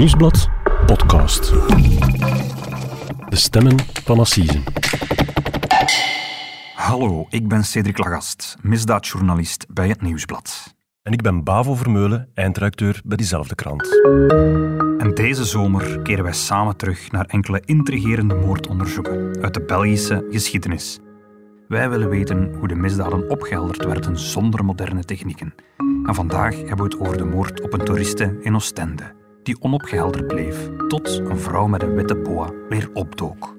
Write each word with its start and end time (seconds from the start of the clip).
Nieuwsblad 0.00 0.48
podcast. 0.86 1.52
De 3.28 3.36
stemmen 3.36 3.78
van 4.04 4.18
Assise. 4.18 4.60
Hallo, 6.74 7.26
ik 7.28 7.48
ben 7.48 7.64
Cedric 7.64 7.98
Lagast, 7.98 8.56
misdaadjournalist 8.62 9.66
bij 9.68 9.88
het 9.88 10.02
Nieuwsblad. 10.02 10.74
En 11.02 11.12
ik 11.12 11.22
ben 11.22 11.44
Bavo 11.44 11.74
Vermeulen, 11.74 12.28
eindredacteur 12.34 13.00
bij 13.04 13.16
diezelfde 13.16 13.54
krant. 13.54 14.02
En 14.98 15.10
deze 15.14 15.44
zomer 15.44 16.02
keren 16.02 16.24
wij 16.24 16.32
samen 16.32 16.76
terug 16.76 17.10
naar 17.10 17.24
enkele 17.24 17.62
intrigerende 17.64 18.34
moordonderzoeken 18.34 19.42
uit 19.42 19.54
de 19.54 19.62
Belgische 19.62 20.26
geschiedenis. 20.30 20.98
Wij 21.68 21.90
willen 21.90 22.08
weten 22.08 22.54
hoe 22.58 22.68
de 22.68 22.74
misdaden 22.74 23.30
opgehelderd 23.30 23.84
werden 23.84 24.18
zonder 24.18 24.64
moderne 24.64 25.04
technieken. 25.04 25.54
En 26.06 26.14
vandaag 26.14 26.56
hebben 26.56 26.76
we 26.76 26.82
het 26.82 27.00
over 27.00 27.16
de 27.16 27.24
moord 27.24 27.60
op 27.60 27.72
een 27.72 27.84
toeriste 27.84 28.38
in 28.40 28.54
Oostende, 28.54 29.19
die 29.42 29.60
onopgehelderd 29.60 30.26
bleef 30.26 30.68
tot 30.88 31.18
een 31.18 31.38
vrouw 31.38 31.66
met 31.66 31.82
een 31.82 31.94
witte 31.94 32.14
boa 32.16 32.50
weer 32.68 32.90
opdook. 32.92 33.54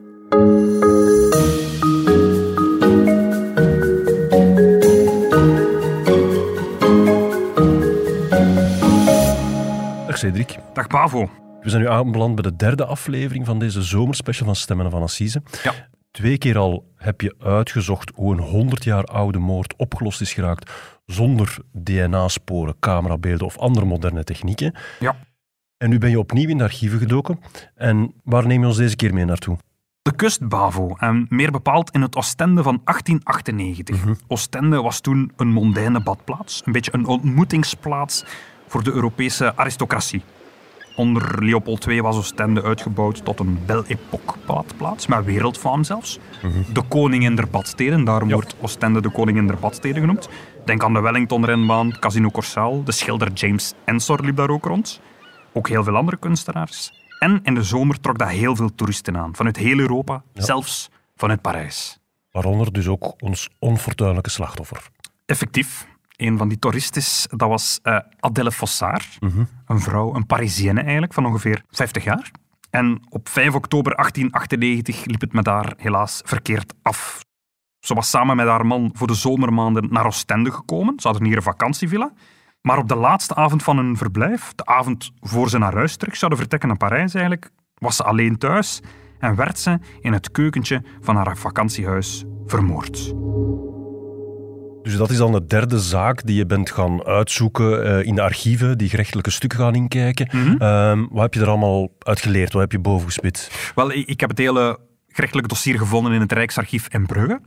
Dag 10.07 10.17
Cedric. 10.17 10.57
Dag 10.73 10.87
Bavo. 10.87 11.29
We 11.61 11.69
zijn 11.69 11.81
nu 11.81 11.87
aanbeland 11.87 12.35
bij 12.35 12.43
de 12.43 12.55
derde 12.55 12.85
aflevering 12.85 13.45
van 13.45 13.59
deze 13.59 13.81
zomerspecial 13.81 14.45
van 14.45 14.55
Stemmen 14.55 14.91
van 14.91 15.01
Assise. 15.01 15.41
Ja. 15.63 15.73
Twee 16.11 16.37
keer 16.37 16.57
al 16.57 16.91
heb 16.95 17.21
je 17.21 17.35
uitgezocht 17.39 18.11
hoe 18.15 18.33
een 18.33 18.39
100 18.39 18.83
jaar 18.83 19.03
oude 19.03 19.39
moord 19.39 19.75
opgelost 19.75 20.21
is 20.21 20.33
geraakt 20.33 20.71
zonder 21.05 21.57
DNA-sporen, 21.71 22.79
camerabeelden 22.79 23.45
of 23.45 23.57
andere 23.57 23.85
moderne 23.85 24.23
technieken. 24.23 24.75
Ja. 24.99 25.15
En 25.81 25.89
nu 25.89 25.97
ben 25.97 26.09
je 26.09 26.19
opnieuw 26.19 26.49
in 26.49 26.57
de 26.57 26.63
archieven 26.63 26.99
gedoken. 26.99 27.39
En 27.75 28.13
waar 28.23 28.47
neem 28.47 28.61
je 28.61 28.67
ons 28.67 28.77
deze 28.77 28.95
keer 28.95 29.13
mee 29.13 29.25
naartoe? 29.25 29.57
De 30.01 30.15
kust 30.15 30.47
Bavo, 30.47 30.95
en 30.97 31.25
meer 31.29 31.51
bepaald 31.51 31.91
in 31.91 32.01
het 32.01 32.15
Oostende 32.15 32.63
van 32.63 32.81
1898. 32.83 34.17
Oostende 34.27 34.81
was 34.81 34.99
toen 34.99 35.31
een 35.37 35.47
mondaine 35.47 35.99
badplaats, 35.99 36.61
een 36.65 36.71
beetje 36.71 36.93
een 36.93 37.05
ontmoetingsplaats 37.05 38.25
voor 38.67 38.83
de 38.83 38.91
Europese 38.91 39.55
aristocratie. 39.55 40.21
Onder 40.95 41.43
Leopold 41.43 41.87
II 41.87 42.01
was 42.01 42.17
Oostende 42.17 42.63
uitgebouwd 42.63 43.25
tot 43.25 43.39
een 43.39 43.59
Belle 43.65 43.83
Époque 43.87 44.37
badplaats, 44.45 45.07
met 45.07 45.25
wereldfaam 45.25 45.83
zelfs. 45.83 46.19
De 46.73 46.81
koningin 46.81 47.35
der 47.35 47.49
badsteden, 47.49 48.03
daarom 48.03 48.27
Ja. 48.29 48.33
wordt 48.33 48.55
Oostende 48.59 49.01
de 49.01 49.11
koningin 49.11 49.47
der 49.47 49.57
badsteden 49.59 50.01
genoemd. 50.01 50.29
Denk 50.65 50.83
aan 50.83 50.93
de 50.93 50.99
Wellington-renbaan, 50.99 51.99
Casino 51.99 52.29
Corsaal, 52.29 52.83
de 52.83 52.91
schilder 52.91 53.31
James 53.33 53.73
Ensor 53.85 54.19
liep 54.25 54.35
daar 54.35 54.49
ook 54.49 54.65
rond. 54.65 55.01
Ook 55.53 55.67
heel 55.67 55.83
veel 55.83 55.95
andere 55.95 56.17
kunstenaars. 56.17 56.91
En 57.19 57.39
in 57.43 57.53
de 57.53 57.63
zomer 57.63 57.99
trok 57.99 58.17
dat 58.17 58.29
heel 58.29 58.55
veel 58.55 58.75
toeristen 58.75 59.17
aan, 59.17 59.35
vanuit 59.35 59.57
heel 59.57 59.79
Europa, 59.79 60.23
zelfs 60.33 60.89
vanuit 61.15 61.41
Parijs. 61.41 61.99
Waaronder 62.31 62.73
dus 62.73 62.87
ook 62.87 63.23
ons 63.23 63.49
onfortuinlijke 63.59 64.29
slachtoffer. 64.29 64.87
Effectief, 65.25 65.87
een 66.15 66.37
van 66.37 66.47
die 66.47 66.59
toeristes, 66.59 67.27
dat 67.29 67.49
was 67.49 67.79
eh, 67.83 67.97
Adèle 68.19 68.51
Fossard. 68.51 69.17
Een 69.65 69.79
vrouw, 69.79 70.15
een 70.15 70.25
Parisienne 70.25 70.81
eigenlijk, 70.81 71.13
van 71.13 71.25
ongeveer 71.25 71.63
50 71.69 72.03
jaar. 72.03 72.31
En 72.69 73.01
op 73.09 73.29
5 73.29 73.55
oktober 73.55 73.95
1898 73.95 75.05
liep 75.05 75.21
het 75.21 75.33
met 75.33 75.45
haar 75.45 75.73
helaas 75.77 76.21
verkeerd 76.25 76.73
af. 76.81 77.21
Ze 77.79 77.93
was 77.93 78.09
samen 78.09 78.35
met 78.35 78.47
haar 78.47 78.65
man 78.65 78.89
voor 78.93 79.07
de 79.07 79.13
zomermaanden 79.13 79.87
naar 79.89 80.05
Oostende 80.05 80.51
gekomen. 80.51 80.99
Ze 80.99 81.07
hadden 81.07 81.27
hier 81.27 81.35
een 81.35 81.43
vakantievilla. 81.43 82.13
Maar 82.61 82.77
op 82.77 82.87
de 82.87 82.95
laatste 82.95 83.35
avond 83.35 83.63
van 83.63 83.77
hun 83.77 83.97
verblijf, 83.97 84.53
de 84.55 84.65
avond 84.65 85.11
voor 85.19 85.49
ze 85.49 85.57
naar 85.57 85.73
huis 85.73 85.95
terug 85.95 86.15
zouden 86.15 86.39
vertrekken 86.39 86.69
naar 86.69 86.77
Parijs 86.77 87.13
eigenlijk, 87.13 87.51
was 87.77 87.95
ze 87.95 88.03
alleen 88.03 88.37
thuis 88.37 88.81
en 89.19 89.35
werd 89.35 89.59
ze 89.59 89.79
in 90.01 90.13
het 90.13 90.31
keukentje 90.31 90.83
van 91.01 91.15
haar 91.15 91.37
vakantiehuis 91.37 92.23
vermoord. 92.45 93.13
Dus 94.83 94.97
dat 94.97 95.09
is 95.09 95.17
dan 95.17 95.31
de 95.31 95.45
derde 95.45 95.79
zaak 95.79 96.25
die 96.25 96.35
je 96.35 96.45
bent 96.45 96.71
gaan 96.71 97.03
uitzoeken 97.03 97.85
eh, 97.85 98.07
in 98.07 98.15
de 98.15 98.21
archieven, 98.21 98.77
die 98.77 98.89
gerechtelijke 98.89 99.31
stukken 99.31 99.59
gaan 99.59 99.75
inkijken. 99.75 100.27
Ehm, 100.59 101.05
wat 101.09 101.21
heb 101.21 101.33
je 101.33 101.39
er 101.39 101.47
allemaal 101.47 101.89
uit 101.99 102.19
geleerd? 102.19 102.53
Wat 102.53 102.61
heb 102.61 102.71
je 102.71 102.79
boven 102.79 103.05
gespit? 103.05 103.71
Wel, 103.75 103.91
ik 103.91 104.07
ik 104.07 104.19
heb 104.19 104.29
het 104.29 104.37
hele 104.37 104.79
gerechtelijke 105.07 105.49
dossier 105.49 105.77
gevonden 105.77 106.13
in 106.13 106.21
het 106.21 106.31
Rijksarchief 106.31 106.87
in 106.87 107.05
Brugge. 107.05 107.41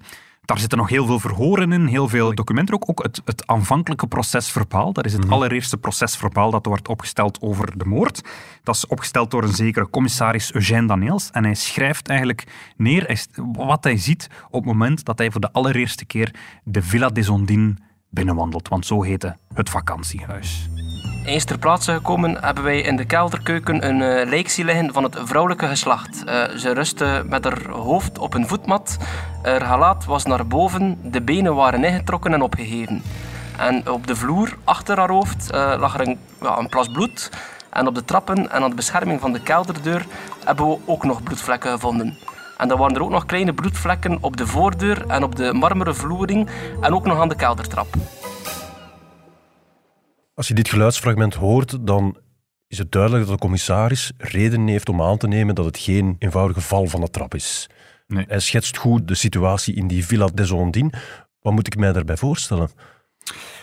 Daar 0.45 0.59
zitten 0.59 0.79
nog 0.79 0.89
heel 0.89 1.07
veel 1.07 1.19
verhoren 1.19 1.73
in, 1.73 1.87
heel 1.87 2.09
veel 2.09 2.35
documenten 2.35 2.75
ook. 2.75 2.89
Ook 2.89 3.03
het, 3.03 3.23
het 3.25 3.47
aanvankelijke 3.47 4.07
procesverbaal. 4.07 4.93
Dat 4.93 5.05
is 5.05 5.13
het 5.13 5.31
allereerste 5.31 5.77
procesverbaal 5.77 6.51
dat 6.51 6.67
wordt 6.67 6.89
opgesteld 6.89 7.39
over 7.41 7.79
de 7.79 7.85
moord. 7.85 8.23
Dat 8.63 8.75
is 8.75 8.87
opgesteld 8.87 9.31
door 9.31 9.43
een 9.43 9.55
zekere 9.55 9.91
commissaris 9.91 10.53
Eugène 10.53 10.87
Daniels. 10.87 11.31
En 11.31 11.45
hij 11.45 11.55
schrijft 11.55 12.09
eigenlijk 12.09 12.73
neer 12.77 13.27
wat 13.53 13.85
hij 13.85 13.97
ziet 13.97 14.29
op 14.47 14.65
het 14.65 14.73
moment 14.73 15.05
dat 15.05 15.19
hij 15.19 15.31
voor 15.31 15.41
de 15.41 15.53
allereerste 15.53 16.05
keer 16.05 16.35
de 16.65 16.83
Villa 16.83 17.09
des 17.09 17.29
Ondines 17.29 17.77
binnenwandelt. 18.11 18.69
Want 18.69 18.87
zo 18.87 19.03
heette 19.03 19.37
het 19.55 19.71
vakantiehuis. 19.71 20.69
Eens 21.25 21.45
ter 21.45 21.59
plaatse 21.59 21.93
gekomen 21.93 22.45
hebben 22.45 22.65
wij 22.65 22.81
in 22.81 22.97
de 22.97 23.05
kelderkeuken 23.05 23.89
een 23.89 24.03
eh 24.03 24.29
lijk 24.29 24.49
zien 24.49 24.67
liggen 24.67 24.93
van 24.93 25.03
het 25.03 25.17
vrouwelijke 25.23 25.67
geslacht. 25.67 26.25
Eh, 26.25 26.57
ze 26.57 26.73
rustte 26.73 27.25
met 27.29 27.45
haar 27.45 27.69
hoofd 27.71 28.19
op 28.19 28.35
een 28.35 28.49
voetmat. 28.49 28.99
Haar 29.45 29.61
gelaat 29.61 30.05
was 30.05 30.25
naar 30.25 30.47
boven, 30.47 30.99
de 31.03 31.23
benen 31.23 31.55
waren 31.55 31.85
ingetrokken 31.85 32.33
en 32.33 32.43
opgeheven. 32.43 33.03
En 33.57 33.91
op 33.91 34.07
de 34.07 34.17
vloer, 34.17 34.57
achter 34.65 34.99
haar 34.99 35.11
hoofd, 35.11 35.51
eh, 35.51 35.75
lag 35.79 35.95
er 35.95 36.09
een, 36.09 36.19
een 36.41 36.69
plas 36.69 36.89
bloed. 36.89 37.31
En 37.71 37.87
op 37.87 37.95
de 37.95 38.05
trappen 38.05 38.51
en 38.51 38.63
aan 38.63 38.71
de 38.71 38.77
bescherming 38.77 39.21
van 39.21 39.33
de 39.33 39.43
kelderdeur 39.43 40.07
hebben 40.45 40.69
we 40.69 40.79
ook 40.85 41.05
nog 41.05 41.23
bloedvlekken 41.23 41.71
gevonden. 41.71 42.19
En 42.59 42.69
dan 42.69 42.79
waren 42.79 42.95
er 42.95 43.03
ook 43.03 43.11
nog 43.11 43.27
kleine 43.27 43.55
bloedvlekken 43.55 44.19
op 44.21 44.37
de 44.37 44.47
voordeur 44.47 45.07
en 45.07 45.23
op 45.23 45.37
de 45.37 45.53
marmeren 45.53 45.97
vloering 45.97 46.51
en 46.81 46.95
ook 46.95 47.05
nog 47.05 47.21
aan 47.21 47.29
de 47.29 47.37
keldertrap. 47.37 47.95
Als 50.35 50.49
je 50.49 50.55
dit 50.55 50.69
geluidsfragment 50.69 51.35
hoort, 51.35 51.87
dan 51.87 52.17
is 52.69 52.79
het 52.79 52.93
duidelijk 52.93 53.25
dat 53.25 53.33
de 53.33 53.41
commissaris 53.41 54.13
reden 54.19 54.67
heeft 54.67 54.89
om 54.89 55.03
aan 55.03 55.19
te 55.19 55.29
nemen 55.29 55.55
dat 55.55 55.65
het 55.65 55.79
geen 55.79 56.17
eenvoudige 56.19 56.61
val 56.61 56.87
van 56.87 57.01
de 57.01 57.11
trap 57.11 57.35
is. 57.35 57.69
Nee. 58.07 58.25
Hij 58.29 58.41
schetst 58.41 58.77
goed 58.77 59.09
de 59.09 59.15
situatie 59.15 59.75
in 59.75 59.87
die 59.87 60.07
Villa 60.07 60.27
des 60.27 60.51
Ondines. 60.51 60.93
Wat 61.41 61.53
moet 61.53 61.67
ik 61.67 61.77
mij 61.77 61.93
daarbij 61.93 62.17
voorstellen? 62.17 62.71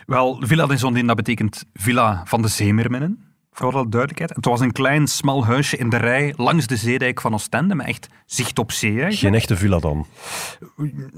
Wel, 0.05 0.41
Villa 0.45 0.65
des 0.65 0.83
Ondines, 0.83 1.07
dat 1.07 1.15
betekent 1.15 1.65
Villa 1.73 2.21
van 2.25 2.41
de 2.41 2.47
Zeemeerminnen. 2.47 3.25
Voor 3.53 3.73
alle 3.73 3.89
duidelijkheid. 3.89 4.35
Het 4.35 4.45
was 4.45 4.59
een 4.59 4.71
klein, 4.71 5.07
smal 5.07 5.45
huisje 5.45 5.77
in 5.77 5.89
de 5.89 5.97
rij 5.97 6.33
langs 6.37 6.67
de 6.67 6.75
zeedijk 6.75 7.21
van 7.21 7.33
Oostende, 7.33 7.75
met 7.75 7.87
echt 7.87 8.07
zicht 8.25 8.59
op 8.59 8.71
zee. 8.71 8.89
eigenlijk. 8.89 9.19
Geen 9.19 9.33
echte 9.33 9.57
villa 9.57 9.79
dan. 9.79 10.05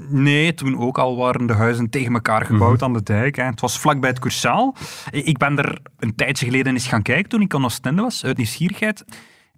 Nee, 0.09 0.53
toen 0.53 0.77
ook 0.79 0.97
al 0.97 1.15
waren 1.17 1.47
de 1.47 1.53
huizen 1.53 1.89
tegen 1.89 2.13
elkaar 2.13 2.45
gebouwd 2.45 2.81
aan 2.81 2.93
de 2.93 3.03
dijk. 3.03 3.35
Hè. 3.35 3.43
Het 3.43 3.61
was 3.61 3.79
vlakbij 3.79 4.09
het 4.09 4.19
Cursaal. 4.19 4.75
Ik 5.11 5.37
ben 5.37 5.57
er 5.57 5.79
een 5.97 6.15
tijdje 6.15 6.45
geleden 6.45 6.73
eens 6.73 6.87
gaan 6.87 7.01
kijken 7.01 7.29
toen 7.29 7.41
ik 7.41 7.53
aan 7.53 7.65
Oostende 7.65 8.01
was, 8.01 8.25
uit 8.25 8.37
nieuwsgierigheid. 8.37 9.05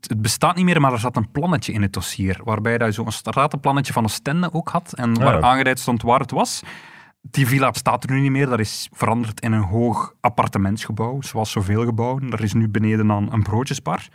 Het- 0.05 0.13
Het 0.13 0.21
bestaat 0.21 0.55
niet 0.55 0.65
meer, 0.65 0.81
maar 0.81 0.93
er 0.93 0.99
zat 0.99 1.15
een 1.15 1.31
plannetje 1.31 1.71
in 1.73 1.81
het 1.81 1.93
dossier, 1.93 2.39
waarbij 2.43 2.77
je 2.85 2.91
zo'n 2.91 3.11
stratenplannetje 3.11 3.93
van 3.93 4.03
Oostende 4.03 4.53
ook 4.53 4.69
had 4.69 4.93
en 4.93 5.19
waar 5.19 5.33
ja. 5.33 5.41
aangeduid 5.41 5.79
stond 5.79 6.01
waar 6.01 6.19
het 6.19 6.31
was. 6.31 6.61
Die 7.21 7.47
villa 7.47 7.73
staat 7.73 8.03
er 8.03 8.11
nu 8.11 8.19
niet 8.21 8.31
meer. 8.31 8.45
Dat 8.49 8.59
is 8.59 8.89
veranderd 8.91 9.39
in 9.41 9.51
een 9.51 9.61
hoog 9.61 10.13
appartementsgebouw, 10.21 11.21
zoals 11.21 11.51
zoveel 11.51 11.85
gebouwen. 11.85 12.31
Er 12.31 12.43
is 12.43 12.53
nu 12.53 12.69
beneden 12.69 13.11
aan 13.11 13.33
een 13.33 13.43
broodjesbar. 13.43 14.07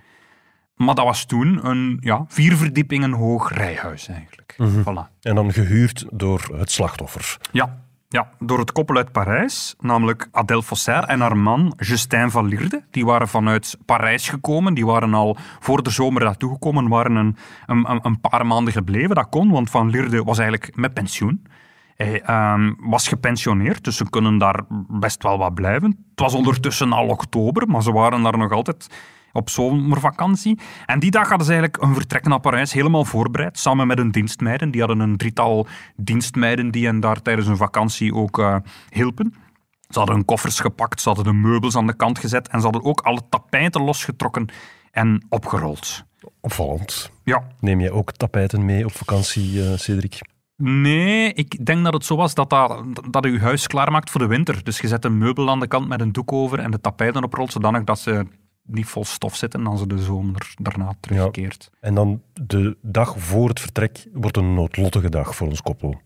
Maar 0.74 0.94
dat 0.94 1.04
was 1.04 1.24
toen 1.24 1.66
een 1.66 1.96
ja, 2.00 2.24
vier 2.28 2.56
verdiepingen 2.56 3.12
hoog 3.12 3.52
rijhuis 3.52 4.08
eigenlijk. 4.08 4.56
Voilà. 4.62 5.20
En 5.20 5.34
dan 5.34 5.52
gehuurd 5.52 6.06
door 6.10 6.40
het 6.56 6.70
slachtoffer. 6.70 7.36
Ja, 7.52 7.84
ja, 8.12 8.28
door 8.38 8.58
het 8.58 8.72
koppel 8.72 8.96
uit 8.96 9.12
Parijs, 9.12 9.74
namelijk 9.80 10.28
Adèle 10.32 10.62
Fossard 10.62 11.08
en 11.08 11.20
haar 11.20 11.36
man 11.36 11.72
Justin 11.76 12.30
van 12.30 12.46
Lierde. 12.46 12.84
Die 12.90 13.04
waren 13.04 13.28
vanuit 13.28 13.76
Parijs 13.84 14.28
gekomen, 14.28 14.74
die 14.74 14.86
waren 14.86 15.14
al 15.14 15.36
voor 15.60 15.82
de 15.82 15.90
zomer 15.90 16.24
naartoe 16.24 16.52
gekomen, 16.52 16.88
waren 16.88 17.16
een, 17.16 17.36
een, 17.66 17.90
een- 17.90 18.00
een 18.02 18.20
paar 18.20 18.46
maanden 18.46 18.72
gebleven. 18.72 19.14
Dat 19.14 19.28
kon, 19.28 19.50
want 19.50 19.70
Van 19.70 19.90
Lierde 19.90 20.22
was 20.22 20.38
eigenlijk 20.38 20.76
met 20.76 20.94
pensioen. 20.94 21.46
Hij 21.96 22.22
ehm, 22.22 22.72
was 22.78 23.08
gepensioneerd, 23.08 23.84
dus 23.84 23.96
ze 23.96 24.10
kunnen 24.10 24.38
daar 24.38 24.60
best 24.88 25.22
wel 25.22 25.38
wat 25.38 25.54
blijven. 25.54 25.88
Het 26.10 26.20
was 26.20 26.34
ondertussen 26.34 26.92
al 26.92 27.06
oktober, 27.08 27.68
maar 27.68 27.82
ze 27.82 27.92
waren 27.92 28.22
daar 28.22 28.38
nog 28.38 28.52
altijd 28.52 28.88
op 29.32 29.50
zomervakantie. 29.50 30.58
En 30.86 30.98
die 30.98 31.10
dag 31.10 31.28
hadden 31.28 31.46
ze 31.46 31.52
eigenlijk 31.52 31.82
een 31.82 31.94
vertrek 31.94 32.26
naar 32.26 32.40
Parijs 32.40 32.72
helemaal 32.72 33.04
voorbereid, 33.04 33.58
samen 33.58 33.86
met 33.86 33.98
hun 33.98 34.10
dienstmeiden. 34.10 34.70
Die 34.70 34.80
hadden 34.80 35.00
een 35.00 35.16
drietal 35.16 35.66
dienstmeiden 35.96 36.70
die 36.70 36.86
hen 36.86 37.00
daar 37.00 37.22
tijdens 37.22 37.46
hun 37.46 37.56
vakantie 37.56 38.14
ook 38.14 38.38
eh, 38.38 38.56
hielpen. 38.90 39.34
Ze 39.88 39.98
hadden 39.98 40.16
hun 40.16 40.24
koffers 40.24 40.60
gepakt, 40.60 41.00
ze 41.00 41.08
hadden 41.08 41.26
de 41.26 41.32
meubels 41.32 41.76
aan 41.76 41.86
de 41.86 41.96
kant 41.96 42.18
gezet 42.18 42.48
en 42.48 42.58
ze 42.58 42.64
hadden 42.64 42.84
ook 42.84 43.00
alle 43.00 43.20
tapijten 43.28 43.82
losgetrokken 43.82 44.48
en 44.90 45.26
opgerold. 45.28 46.04
Opvallend. 46.40 47.10
Ja, 47.24 47.42
Neem 47.60 47.80
jij 47.80 47.90
ook 47.90 48.12
tapijten 48.12 48.64
mee 48.64 48.84
op 48.84 48.92
vakantie, 48.92 49.62
eh, 49.62 49.78
Cedric? 49.78 50.20
Nee, 50.62 51.32
ik 51.32 51.66
denk 51.66 51.84
dat 51.84 51.92
het 51.92 52.04
zo 52.04 52.16
was 52.16 52.34
dat, 52.34 52.50
dat, 52.50 52.84
dat 53.10 53.24
je 53.24 53.30
je 53.30 53.38
huis 53.38 53.66
klaarmaakt 53.66 54.10
voor 54.10 54.20
de 54.20 54.26
winter. 54.26 54.64
Dus 54.64 54.80
je 54.80 54.88
zet 54.88 55.04
een 55.04 55.18
meubel 55.18 55.50
aan 55.50 55.60
de 55.60 55.66
kant 55.66 55.88
met 55.88 56.00
een 56.00 56.12
doek 56.12 56.32
over 56.32 56.58
en 56.58 56.70
de 56.70 56.80
tapijten 56.80 57.24
oprolt, 57.24 57.52
zodanig 57.52 57.84
dat 57.84 57.98
ze 57.98 58.26
niet 58.72 58.86
vol 58.86 59.04
stof 59.04 59.36
zitten 59.36 59.66
als 59.66 59.80
ze 59.80 59.86
de 59.86 59.98
zomer 59.98 60.54
daarna 60.58 60.94
terugkeert. 61.00 61.70
En 61.80 61.94
dan 61.94 62.22
de 62.32 62.76
dag 62.82 63.14
voor 63.18 63.48
het 63.48 63.60
vertrek 63.60 64.06
wordt 64.12 64.36
een 64.36 64.54
noodlottige 64.54 65.10
dag 65.10 65.36
voor 65.36 65.48
ons 65.48 65.62
koppel. 65.62 66.00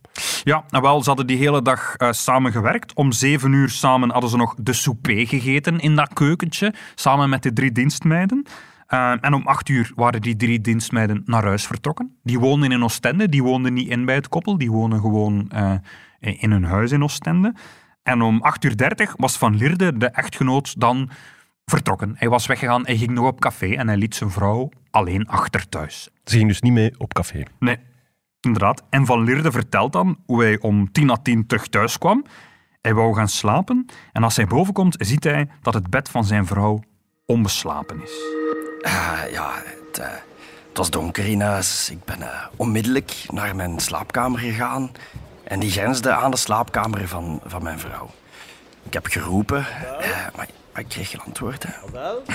Ja, 0.44 0.64
nou 0.69 0.82
wel, 0.82 1.02
ze 1.02 1.08
hadden 1.08 1.26
die 1.26 1.37
hele 1.37 1.62
dag 1.62 1.94
uh, 1.96 2.12
samen 2.12 2.52
gewerkt. 2.52 2.94
Om 2.94 3.12
zeven 3.12 3.52
uur 3.52 3.69
samen 3.69 4.11
hadden 4.11 4.31
ze 4.31 4.37
nog 4.37 4.55
de 4.58 4.72
souper 4.72 5.26
gegeten 5.26 5.81
in 5.81 5.96
dat 5.96 6.12
keukentje, 6.12 6.75
samen 6.94 7.28
met 7.28 7.43
de 7.43 7.52
drie 7.52 7.72
dienstmeiden. 7.72 8.46
Uh, 8.88 9.14
en 9.20 9.34
om 9.34 9.46
acht 9.46 9.69
uur 9.69 9.93
waren 9.94 10.20
die 10.20 10.37
drie 10.37 10.60
dienstmeiden 10.60 11.22
naar 11.25 11.44
huis 11.44 11.67
vertrokken. 11.67 12.17
Die 12.22 12.38
woonden 12.38 12.72
in 12.72 12.84
Oostende, 12.84 13.28
die 13.28 13.43
woonden 13.43 13.72
niet 13.72 13.88
in 13.88 14.05
bij 14.05 14.14
het 14.14 14.28
koppel, 14.28 14.58
die 14.58 14.70
wonen 14.70 15.00
gewoon 15.00 15.50
uh, 15.55 15.75
in 16.20 16.50
hun 16.50 16.64
huis 16.64 16.93
in 16.93 17.02
Oostende. 17.02 17.55
En 18.02 18.22
om 18.22 18.43
8 18.43 18.64
uur 18.64 18.76
30 18.76 19.14
was 19.17 19.37
Van 19.37 19.56
Lierde, 19.56 19.96
de 19.96 20.06
echtgenoot, 20.06 20.81
dan 20.81 21.10
vertrokken. 21.64 22.14
Hij 22.19 22.28
was 22.28 22.46
weggegaan, 22.46 22.87
hij 22.87 22.96
ging 22.96 23.11
nog 23.11 23.26
op 23.26 23.40
café 23.40 23.75
en 23.75 23.88
hij 23.88 23.96
liet 23.96 24.14
zijn 24.14 24.31
vrouw 24.31 24.70
alleen 24.90 25.28
achter 25.28 25.69
thuis. 25.69 26.08
Ze 26.25 26.37
ging 26.37 26.49
dus 26.49 26.61
niet 26.61 26.72
mee 26.72 26.94
op 26.99 27.14
café? 27.14 27.43
Nee, 27.58 27.78
inderdaad. 28.40 28.82
En 28.90 29.06
Van 29.06 29.22
Lierde 29.22 29.52
vertelt 29.52 29.93
dan 29.93 30.19
hoe 30.26 30.43
hij 30.43 30.61
om 30.61 30.93
tien 30.93 31.06
na 31.06 31.16
tien 31.16 31.46
terug 31.46 31.69
thuis 31.69 31.99
kwam. 31.99 32.25
Hij 32.81 32.94
wou 32.94 33.14
gaan 33.14 33.28
slapen 33.28 33.87
en 34.12 34.22
als 34.22 34.37
hij 34.37 34.46
boven 34.46 34.72
komt, 34.72 34.96
ziet 34.99 35.25
hij 35.25 35.49
dat 35.62 35.75
het 35.75 35.90
bed 35.90 36.08
van 36.08 36.25
zijn 36.25 36.46
vrouw 36.46 36.82
onbeslapen 37.26 38.02
is. 38.02 38.12
Uh, 38.82 39.20
ja, 39.32 39.52
het, 39.55 39.99
uh, 39.99 40.06
het, 40.69 40.76
was 40.76 40.90
donker 40.90 41.26
in 41.26 41.40
huis. 41.40 41.90
Ik 41.90 42.05
ben 42.05 42.20
uh, 42.20 42.44
onmiddellijk 42.56 43.25
naar 43.28 43.56
mijn 43.56 43.81
slaapkamer 43.81 44.38
gegaan 44.38 44.90
en 45.44 45.60
die 45.60 45.70
grensde 45.70 46.12
aan 46.12 46.31
de 46.31 46.37
slaapkamer 46.37 47.08
van, 47.08 47.40
van 47.44 47.62
mijn 47.62 47.78
vrouw. 47.78 48.10
Ik 48.82 48.93
heb 48.93 49.06
geroepen, 49.06 49.67
maar, 50.37 50.49
maar, 50.75 50.82
ik 50.82 50.88
kreeg 50.88 51.11
geen 51.11 51.21
antwoord. 51.21 51.65
Hè. 51.69 51.73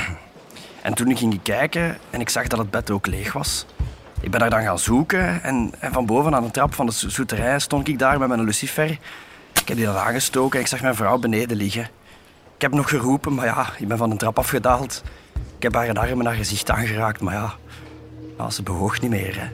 En 0.82 0.94
toen 0.94 1.18
ging 1.18 1.34
ik 1.34 1.44
kijken 1.44 1.98
en 2.10 2.20
ik 2.20 2.30
zag 2.30 2.48
dat 2.48 2.60
het 2.60 2.70
bed 2.70 2.92
ook 2.92 3.08
leeg 3.08 3.34
was. 3.34 3.66
Ik 4.22 4.32
ben 4.32 4.40
daar 4.40 4.50
dan 4.50 4.62
gaan 4.62 4.80
zoeken 4.80 5.44
en, 5.44 5.72
en 5.80 5.94
van 5.94 6.06
boven 6.06 6.36
aan 6.36 6.44
de 6.44 6.52
trap 6.52 6.74
van 6.74 6.86
de 6.86 6.92
zoeterij 6.92 7.60
stond 7.60 7.88
ik 7.88 8.00
daar 8.00 8.20
met 8.20 8.28
mijn 8.28 8.44
lucifer. 8.44 8.90
Ik 9.54 9.68
heb 9.68 9.78
die 9.78 9.86
dan 9.86 9.96
aangestoken 9.96 10.56
en 10.56 10.64
ik 10.64 10.70
zag 10.70 10.82
mijn 10.82 10.96
vrouw 10.96 11.18
beneden 11.18 11.58
liggen. 11.58 11.90
Ik 12.56 12.62
heb 12.62 12.74
nog 12.74 12.90
geroepen, 12.90 13.34
maar 13.34 13.46
ja, 13.46 13.68
ik 13.78 13.88
ben 13.88 13.98
van 13.98 14.10
de 14.10 14.16
trap 14.16 14.38
afgedaald. 14.38 15.04
Ik 15.56 15.64
heb 15.64 15.74
haar 15.74 16.00
armen 16.00 16.24
naar 16.24 16.36
gezicht 16.36 16.70
aangeraakt, 16.70 17.22
maar 17.22 17.58
ja, 18.38 18.50
ze 18.50 18.64
bewoog 18.64 19.02
niet 19.02 19.12
meer. 19.12 19.40
Hè. 19.40 19.48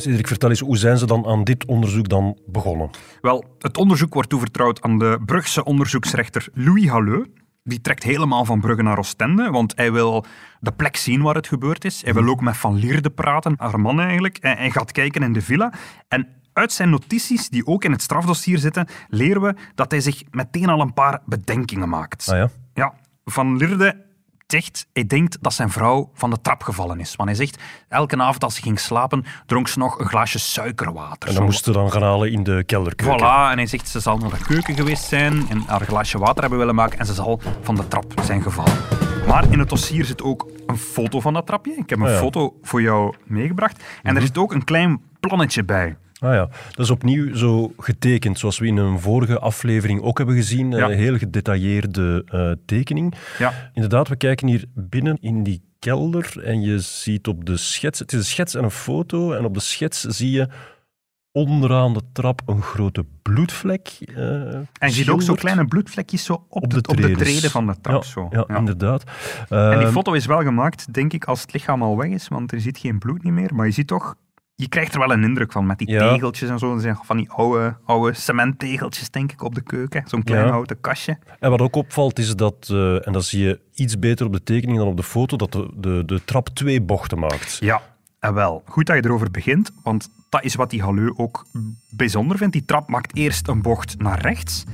Cedric, 0.00 0.26
vertel 0.26 0.48
eens, 0.48 0.60
hoe 0.60 0.76
zijn 0.76 0.98
ze 0.98 1.06
dan 1.06 1.26
aan 1.26 1.44
dit 1.44 1.64
onderzoek 1.64 2.08
dan 2.08 2.38
begonnen? 2.46 2.90
Wel, 3.20 3.44
het 3.58 3.76
onderzoek 3.76 4.14
wordt 4.14 4.28
toevertrouwd 4.28 4.82
aan 4.82 4.98
de 4.98 5.18
Brugse 5.26 5.64
onderzoeksrechter 5.64 6.48
Louis 6.54 6.88
Halleux. 6.88 7.28
Die 7.62 7.80
trekt 7.80 8.02
helemaal 8.02 8.44
van 8.44 8.60
Brugge 8.60 8.82
naar 8.82 8.98
Oostende, 8.98 9.50
want 9.50 9.72
hij 9.76 9.92
wil 9.92 10.24
de 10.60 10.72
plek 10.72 10.96
zien 10.96 11.22
waar 11.22 11.34
het 11.34 11.46
gebeurd 11.46 11.84
is. 11.84 12.02
Hij 12.02 12.14
wil 12.14 12.28
ook 12.28 12.40
met 12.40 12.56
Van 12.56 12.74
Lierde 12.74 13.10
praten, 13.10 13.54
haar 13.56 13.80
man 13.80 14.00
eigenlijk. 14.00 14.38
En 14.38 14.56
hij 14.56 14.70
gaat 14.70 14.92
kijken 14.92 15.22
in 15.22 15.32
de 15.32 15.42
villa. 15.42 15.72
En 16.08 16.28
uit 16.52 16.72
zijn 16.72 16.90
notities, 16.90 17.48
die 17.48 17.66
ook 17.66 17.84
in 17.84 17.92
het 17.92 18.02
strafdossier 18.02 18.58
zitten, 18.58 18.86
leren 19.08 19.42
we 19.42 19.54
dat 19.74 19.90
hij 19.90 20.00
zich 20.00 20.22
meteen 20.30 20.68
al 20.68 20.80
een 20.80 20.94
paar 20.94 21.22
bedenkingen 21.26 21.88
maakt. 21.88 22.28
Ah 22.28 22.36
ja? 22.36 22.50
Ja, 22.74 22.94
Van 23.24 23.56
Lierde 23.56 24.08
zegt, 24.50 24.86
hij 24.92 25.06
denkt 25.06 25.38
dat 25.40 25.52
zijn 25.52 25.70
vrouw 25.70 26.10
van 26.14 26.30
de 26.30 26.40
trap 26.42 26.62
gevallen 26.62 27.00
is. 27.00 27.16
Want 27.16 27.28
hij 27.28 27.38
zegt, 27.38 27.62
elke 27.88 28.16
avond 28.16 28.44
als 28.44 28.54
ze 28.54 28.62
ging 28.62 28.80
slapen, 28.80 29.24
dronk 29.46 29.68
ze 29.68 29.78
nog 29.78 29.98
een 29.98 30.06
glaasje 30.08 30.38
suikerwater. 30.38 31.28
En 31.28 31.34
dan 31.34 31.44
moest 31.44 31.64
ze 31.64 31.72
dan 31.72 31.92
gaan 31.92 32.02
halen 32.02 32.32
in 32.32 32.42
de 32.42 32.64
kelderkeuken. 32.66 33.18
Voilà, 33.18 33.50
en 33.50 33.56
hij 33.56 33.66
zegt, 33.66 33.88
ze 33.88 34.00
zal 34.00 34.18
naar 34.18 34.30
de 34.30 34.44
keuken 34.44 34.74
geweest 34.74 35.04
zijn 35.04 35.48
en 35.48 35.62
haar 35.66 35.80
glaasje 35.80 36.18
water 36.18 36.40
hebben 36.40 36.58
willen 36.58 36.74
maken 36.74 36.98
en 36.98 37.06
ze 37.06 37.14
zal 37.14 37.40
van 37.62 37.74
de 37.74 37.88
trap 37.88 38.12
zijn 38.24 38.42
gevallen. 38.42 38.78
Maar 39.26 39.44
in 39.52 39.58
het 39.58 39.68
dossier 39.68 40.04
zit 40.04 40.22
ook 40.22 40.46
een 40.66 40.78
foto 40.78 41.20
van 41.20 41.32
dat 41.32 41.46
trapje. 41.46 41.72
Ik 41.76 41.90
heb 41.90 41.98
een 41.98 42.04
Ah 42.06 42.12
ja. 42.12 42.18
foto 42.18 42.56
voor 42.62 42.82
jou 42.82 43.14
meegebracht. 43.24 43.82
En 44.02 44.16
er 44.16 44.22
zit 44.22 44.38
ook 44.38 44.52
een 44.52 44.64
klein 44.64 45.00
plannetje 45.20 45.64
bij. 45.64 45.96
Ah 46.20 46.34
ja, 46.34 46.48
dat 46.70 46.78
is 46.84 46.90
opnieuw 46.90 47.34
zo 47.34 47.72
getekend, 47.78 48.38
zoals 48.38 48.58
we 48.58 48.66
in 48.66 48.76
een 48.76 48.98
vorige 49.00 49.38
aflevering 49.38 50.00
ook 50.02 50.18
hebben 50.18 50.36
gezien. 50.36 50.70
Ja. 50.70 50.90
Een 50.90 50.96
heel 50.98 51.18
gedetailleerde 51.18 52.24
eh, 52.26 52.50
tekening. 52.66 53.14
Ja. 53.38 53.70
Inderdaad, 53.74 54.08
we 54.08 54.16
kijken 54.16 54.48
hier 54.48 54.64
binnen 54.74 55.16
in 55.20 55.42
die 55.42 55.62
kelder 55.78 56.42
en 56.44 56.60
je 56.60 56.78
ziet 56.78 57.28
op 57.28 57.44
de 57.44 57.56
schets... 57.56 57.98
Het 57.98 58.12
is 58.12 58.18
een 58.18 58.24
schets 58.24 58.54
en 58.54 58.64
een 58.64 58.70
foto. 58.70 59.32
En 59.32 59.44
op 59.44 59.54
de 59.54 59.60
schets 59.60 60.00
zie 60.00 60.30
je 60.30 60.48
onderaan 61.32 61.92
de 61.94 62.02
trap 62.12 62.42
een 62.46 62.62
grote 62.62 63.04
bloedvlek. 63.22 63.88
eh, 64.14 64.22
En 64.54 64.66
je 64.78 64.90
ziet 64.90 65.08
ook 65.08 65.22
zo 65.22 65.34
kleine 65.34 65.64
bloedvlekjes 65.64 66.24
zo 66.24 66.32
op, 66.32 66.62
op 66.62 66.70
de, 66.70 66.80
de, 66.80 66.88
op 66.88 66.96
de 66.96 67.10
treden 67.10 67.50
van 67.50 67.66
de 67.66 67.74
trap. 67.80 68.02
Ja, 68.02 68.08
zo. 68.10 68.28
ja, 68.30 68.44
Ja. 68.48 68.56
inderdaad. 68.56 69.04
En 69.48 69.70
die 69.70 69.78
Ehm, 69.86 69.92
foto 69.92 70.12
is 70.12 70.26
wel 70.26 70.42
gemaakt, 70.42 70.94
denk 70.94 71.12
ik, 71.12 71.24
als 71.24 71.40
het 71.40 71.52
lichaam 71.52 71.82
al 71.82 71.96
weg 71.96 72.08
is, 72.10 72.28
want 72.28 72.52
er 72.52 72.60
zit 72.60 72.78
geen 72.78 72.98
bloed 72.98 73.22
niet 73.22 73.32
meer. 73.32 73.54
Maar 73.54 73.66
je 73.66 73.72
ziet 73.72 73.86
toch, 73.86 74.14
je 74.60 74.68
krijgt 74.68 74.92
er 74.94 74.98
wel 75.00 75.12
een 75.12 75.22
indruk 75.24 75.52
van 75.52 75.66
met 75.66 75.78
die 75.78 75.88
Ja. 75.90 76.12
tegeltjes 76.12 76.48
en 76.50 76.58
zo. 76.58 76.78
Zijn 76.78 76.98
van 77.02 77.16
die 77.16 77.30
oude, 77.30 77.76
oude 77.84 78.14
cementtegeltjes, 78.14 79.10
denk 79.10 79.32
ik, 79.32 79.42
op 79.42 79.54
de 79.54 79.60
keuken. 79.60 80.02
Zo'n 80.06 80.22
klein 80.22 80.44
Ja. 80.44 80.50
houten 80.50 80.80
kastje. 80.80 81.18
En 81.38 81.50
wat 81.50 81.60
ook 81.60 81.74
opvalt 81.74 82.18
is 82.18 82.36
dat, 82.36 82.68
eh, 82.70 83.06
en 83.06 83.12
dat 83.12 83.24
zie 83.24 83.44
je 83.44 83.60
iets 83.74 83.98
beter 83.98 84.26
op 84.26 84.32
de 84.32 84.42
tekening 84.42 84.78
dan 84.78 84.86
op 84.88 84.96
de 84.96 85.02
foto, 85.02 85.36
dat 85.36 85.52
de, 85.52 85.70
de, 85.76 86.02
de 86.06 86.24
trap 86.24 86.48
twee 86.48 86.80
bochten 86.82 87.18
maakt. 87.18 87.56
Ja, 87.60 87.82
en 88.18 88.34
wel. 88.34 88.62
Goed 88.66 88.86
dat 88.86 88.96
je 88.96 89.04
erover 89.04 89.30
begint, 89.30 89.70
want 89.82 90.08
dat 90.28 90.44
is 90.44 90.54
wat 90.54 90.70
die 90.70 90.82
Halleu 90.82 91.12
ook 91.16 91.46
bijzonder 91.90 92.36
vindt. 92.36 92.52
Die 92.52 92.64
trap 92.64 92.88
maakt 92.88 93.16
eerst 93.16 93.48
een 93.48 93.62
bocht 93.62 93.98
naar 93.98 94.20
rechts 94.20 94.64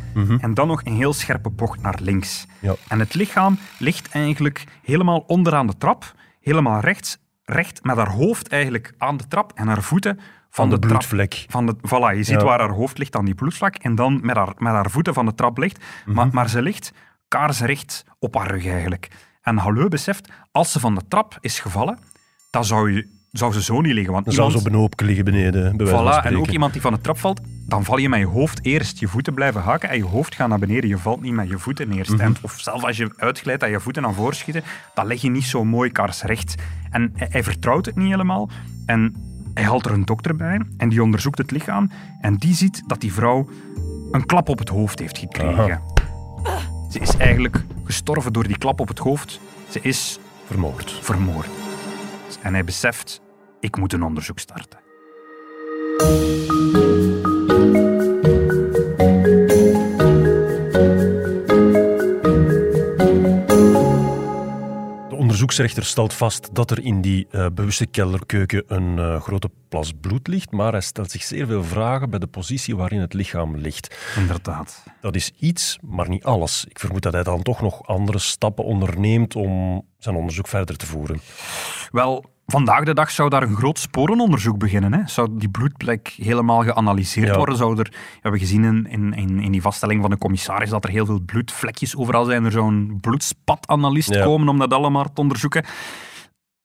en 0.41 0.55
dan 0.55 0.67
nog 0.67 0.85
een 0.85 0.94
heel 0.97 1.12
scherpe 1.12 1.50
bocht 1.50 1.83
naar 1.83 1.99
links. 2.03 2.47
Ja. 2.61 2.75
En 2.88 2.99
het 2.99 3.15
lichaam 3.15 3.59
ligt 3.79 4.09
eigenlijk 4.09 4.65
helemaal 4.83 5.25
onderaan 5.27 5.67
de 5.67 5.77
trap, 5.79 6.15
helemaal 6.41 6.81
rechts, 6.81 7.19
recht 7.46 7.84
met 7.84 7.96
haar 7.96 8.10
hoofd 8.10 8.48
eigenlijk 8.48 8.94
aan 8.98 9.16
de 9.16 9.28
trap 9.28 9.52
en 9.54 9.66
haar 9.66 9.82
voeten 9.82 10.20
van 10.50 10.70
de 10.70 10.78
trap. 10.78 10.90
bloedvlek. 10.90 11.44
Van 11.48 11.66
de, 11.66 11.76
voilà, 11.76 12.16
je 12.16 12.22
ziet 12.22 12.40
Ja. 12.40 12.44
waar 12.44 12.60
haar 12.60 12.70
hoofd 12.70 12.98
ligt 12.98 13.16
aan 13.16 13.25
die 13.25 13.34
bloedvlak 13.34 13.75
en 13.76 13.94
dan 13.94 14.19
met 14.22 14.37
haar, 14.37 14.52
met 14.58 14.72
haar 14.72 14.90
voeten 14.90 15.14
van 15.14 15.26
de 15.26 15.34
trap 15.34 15.58
ligt. 15.58 15.84
Mhm. 16.06 16.16
maar, 16.16 16.28
maar 16.32 16.48
ze 16.48 16.62
ligt 16.62 16.93
kaarsrecht 17.28 18.04
op 18.19 18.34
haar 18.34 18.50
rug 18.50 18.66
eigenlijk. 18.66 19.08
En 19.43 19.56
Halleu 19.56 19.88
beseft, 19.88 20.28
als 20.52 20.72
ze 20.72 20.81
van 20.81 20.94
de 20.94 21.02
trap 21.08 21.38
is 21.40 21.60
gevallen, 21.60 21.98
dan 22.50 22.64
zou, 22.64 22.93
je, 22.93 23.08
zou 23.37 23.53
ze 23.53 23.62
zo 23.62 23.81
niet 23.81 23.93
liggen. 23.93 24.12
Want 24.12 24.25
Dan 24.25 24.35
zou 24.35 24.50
ze 24.50 24.59
op 24.59 24.67
een 24.67 24.75
hoopje 24.75 25.06
liggen 25.06 25.25
beneden, 25.25 25.77
bij 25.77 25.87
Voilà, 25.87 26.25
en 26.25 26.37
ook 26.37 26.49
iemand 26.49 26.73
die 26.73 26.83
van 26.83 26.93
de 26.93 27.00
trap 27.00 27.19
valt, 27.19 27.41
dan 27.67 27.85
val 27.85 27.97
je 27.97 28.09
met 28.09 28.19
je 28.19 28.27
hoofd 28.27 28.65
eerst. 28.65 28.99
Je 28.99 29.09
voeten 29.09 29.35
blijven 29.35 29.61
haken 29.61 29.88
en 29.88 29.97
je 29.97 30.05
hoofd 30.05 30.35
gaat 30.35 30.49
naar 30.49 30.59
beneden. 30.59 30.88
Je 30.88 30.99
valt 30.99 31.21
niet 31.23 31.33
met 31.33 31.49
je 31.49 31.59
voeten 31.59 31.93
eerst. 31.93 32.11
Mhm. 32.11 32.21
en, 32.21 32.37
of 32.41 32.61
zelfs 32.61 32.85
als 32.85 32.97
je 32.97 33.12
uitglijdt 33.17 33.62
en 33.62 33.71
je 33.71 33.81
voeten 33.81 34.03
naar 34.03 34.15
voren 34.15 34.37
schieten, 34.37 34.62
dan 34.94 35.06
leg 35.06 35.21
je 35.21 35.31
niet 35.31 35.44
zo 35.44 35.65
mooi 35.65 35.90
kaarsrecht. 35.90 36.55
En 36.90 37.12
hij, 37.16 37.28
hij 37.31 37.43
vertrouwt 37.43 37.87
het 37.87 37.97
niet 37.97 38.11
helemaal. 38.11 38.49
En 38.87 39.14
hij 39.55 39.64
haalt 39.64 39.87
er 39.87 39.93
een 39.93 40.05
dokter 40.05 40.37
bij 40.37 40.61
en 40.76 40.88
die 40.88 41.02
onderzoekt 41.02 41.38
het 41.38 41.50
lichaam. 41.50 41.90
En 42.21 42.37
die 42.37 42.55
ziet 42.55 42.83
dat 42.87 43.00
die 43.00 43.12
vrouw 43.12 43.49
een 44.11 44.26
klap 44.26 44.49
op 44.49 44.59
het 44.59 44.69
hoofd 44.69 44.99
heeft 44.99 45.19
gekregen. 45.19 45.81
Ze 46.90 46.99
is 46.99 47.16
eigenlijk 47.16 47.64
gestorven 47.85 48.33
door 48.33 48.47
die 48.47 48.59
klap 48.59 48.81
op 48.81 48.88
het 48.88 48.99
hoofd. 48.99 49.40
Ze 49.69 49.81
is 49.81 50.19
Vermoord. 50.47 50.99
vermoord. 51.02 51.49
En 52.43 52.52
hij 52.52 52.64
beseft, 52.64 53.21
ik 53.66 53.76
moet 53.76 53.92
een 53.92 54.02
onderzoek 54.02 54.38
starten. 54.38 54.78
De 65.08 65.16
onderzoeksrechter 65.16 65.85
stelt 65.85 66.14
vast 66.14 66.54
dat 66.54 66.70
er 66.70 66.85
in 66.85 67.00
die 67.00 67.26
eh, 67.30 67.46
bewuste 67.54 67.87
kelderkeuken 67.87 68.64
een 68.66 68.99
eh, 68.99 69.20
grote 69.20 69.50
plas 69.68 69.92
bloed 70.00 70.26
ligt, 70.28 70.50
maar 70.50 70.73
hij 70.73 70.80
stelt 70.80 71.11
zich 71.11 71.23
zeer 71.23 71.46
veel 71.46 71.64
vragen 71.64 72.11
bij 72.11 72.18
de 72.18 72.26
positie 72.26 72.76
waarin 72.76 73.00
het 73.00 73.12
lichaam 73.12 73.56
ligt. 73.56 74.14
Inderdaad. 74.16 74.85
Dat 75.00 75.14
is 75.14 75.32
iets, 75.38 75.78
maar 75.82 76.08
niet 76.08 76.25
alles. 76.25 76.64
Ik 76.68 76.78
vermoed 76.78 77.02
dat 77.02 77.12
hij 77.12 77.23
dan 77.23 77.42
toch 77.42 77.61
nog 77.61 77.87
andere 77.87 78.18
stappen 78.18 78.64
onderneemt 78.64 79.37
om 79.37 79.82
zijn 79.99 80.16
onderzoek 80.16 80.49
verder 80.49 80.76
te 80.76 80.87
voeren. 80.87 81.20
Wel, 81.90 82.35
vandaag 82.47 82.85
de 82.85 82.95
dag 82.95 83.11
zou 83.11 83.29
daar 83.31 83.43
een 83.43 83.57
groot 83.57 83.79
sporenonderzoek 83.79 84.59
beginnen. 84.59 84.93
Hè? 84.95 85.00
Zou 85.07 85.29
die 85.33 85.49
bloedplek 85.49 86.09
helemaal 86.09 86.62
geanalyseerd 86.62 87.29
Ja. 87.29 87.37
worden? 87.37 87.57
Zou 87.57 87.79
er, 87.79 87.88
we 87.93 88.19
hebben 88.21 88.41
gezien 88.41 88.65
in, 88.65 88.87
in, 89.12 89.38
in, 89.41 89.53
die 89.53 89.62
vaststelling 89.62 90.00
van 90.00 90.11
de 90.11 90.19
commissaris 90.19 90.71
dat 90.71 90.85
er 90.85 90.91
heel 90.91 91.07
veel 91.07 91.21
bloedvlekjes 91.21 91.97
overal 91.97 92.25
zijn. 92.25 92.45
Er 92.45 92.50
zou 92.53 92.67
een 92.73 92.99
bloedspatanalyst 93.00 94.15
Ja. 94.15 94.25
komen 94.25 94.49
om 94.49 94.59
dat 94.59 94.73
allemaal 94.73 95.12
te 95.12 95.21
onderzoeken. 95.21 95.65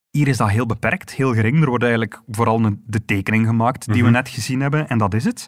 Hier 0.10 0.28
is 0.28 0.38
dat 0.38 0.50
heel 0.50 0.66
beperkt, 0.66 1.14
heel 1.14 1.34
gering. 1.34 1.62
Er 1.62 1.68
wordt 1.70 1.84
eigenlijk 1.84 2.22
vooral 2.28 2.60
een, 2.66 2.84
de 2.86 3.06
tekening 3.06 3.48
gemaakt 3.48 3.86
die 3.86 3.96
we 4.02 4.08
Mhm. 4.10 4.12
net 4.18 4.30
gezien 4.30 4.60
hebben 4.62 4.88
en 4.90 4.98
dat 4.98 5.14
is 5.14 5.24
het. 5.24 5.48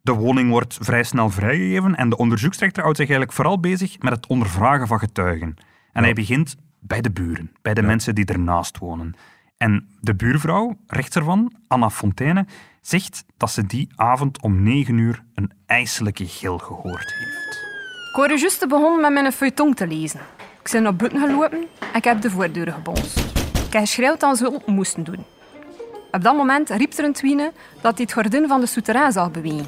De 0.00 0.12
woning 0.12 0.50
wordt 0.50 0.78
vrij 0.80 1.02
snel 1.02 1.30
vrijgegeven 1.30 1.94
en 1.96 2.08
de 2.08 2.16
onderzoeksrechter 2.16 2.82
houdt 2.82 2.96
zich 2.98 3.06
eigenlijk 3.08 3.36
vooral 3.36 3.60
bezig 3.60 3.98
met 3.98 4.12
het 4.12 4.26
ondervragen 4.26 4.86
van 4.86 4.98
getuigen. 4.98 5.54
En 5.92 6.02
hij 6.02 6.12
begint 6.12 6.56
bij 6.80 7.00
de 7.00 7.10
buren, 7.10 7.52
bij 7.62 7.74
de 7.74 7.82
mensen 7.82 8.14
die 8.14 8.24
ernaast 8.24 8.78
wonen. 8.78 9.14
En 9.58 9.88
de 10.00 10.14
buurvrouw, 10.14 10.76
rechts 10.86 11.16
ervan, 11.16 11.52
Anna 11.68 11.90
Fontaine, 11.90 12.46
zegt 12.80 13.24
dat 13.36 13.50
ze 13.50 13.66
die 13.66 13.88
avond 13.96 14.42
om 14.42 14.62
negen 14.62 14.98
uur 14.98 15.22
een 15.34 15.52
ijselijke 15.66 16.26
gil 16.26 16.58
gehoord 16.58 17.14
heeft. 17.14 17.66
Ik 18.08 18.14
hoorde 18.14 18.38
juist 18.38 18.68
begonnen 18.68 19.00
met 19.00 19.22
mijn 19.22 19.32
feuilleton 19.32 19.74
te 19.74 19.86
lezen. 19.86 20.20
Ik 20.62 20.70
ben 20.72 20.82
naar 20.82 20.96
buiten 20.96 21.20
gelopen 21.20 21.58
en 21.80 21.94
ik 21.94 22.04
heb 22.04 22.20
de 22.20 22.30
voordeur 22.30 22.72
gebonst. 22.72 23.18
Ik 23.66 23.72
heb 23.72 23.82
geschreeuwd 23.82 24.20
dat 24.20 24.36
ze 24.36 24.42
hulp 24.42 24.66
moesten 24.66 25.04
doen. 25.04 25.24
Op 26.10 26.22
dat 26.22 26.36
moment 26.36 26.70
riep 26.70 26.92
er 26.92 27.04
een 27.04 27.12
twine 27.12 27.52
dat 27.80 27.94
hij 27.94 28.02
het 28.02 28.12
gordijn 28.12 28.48
van 28.48 28.60
de 28.60 28.66
souterrain 28.66 29.12
zag 29.12 29.30
bewegen. 29.30 29.66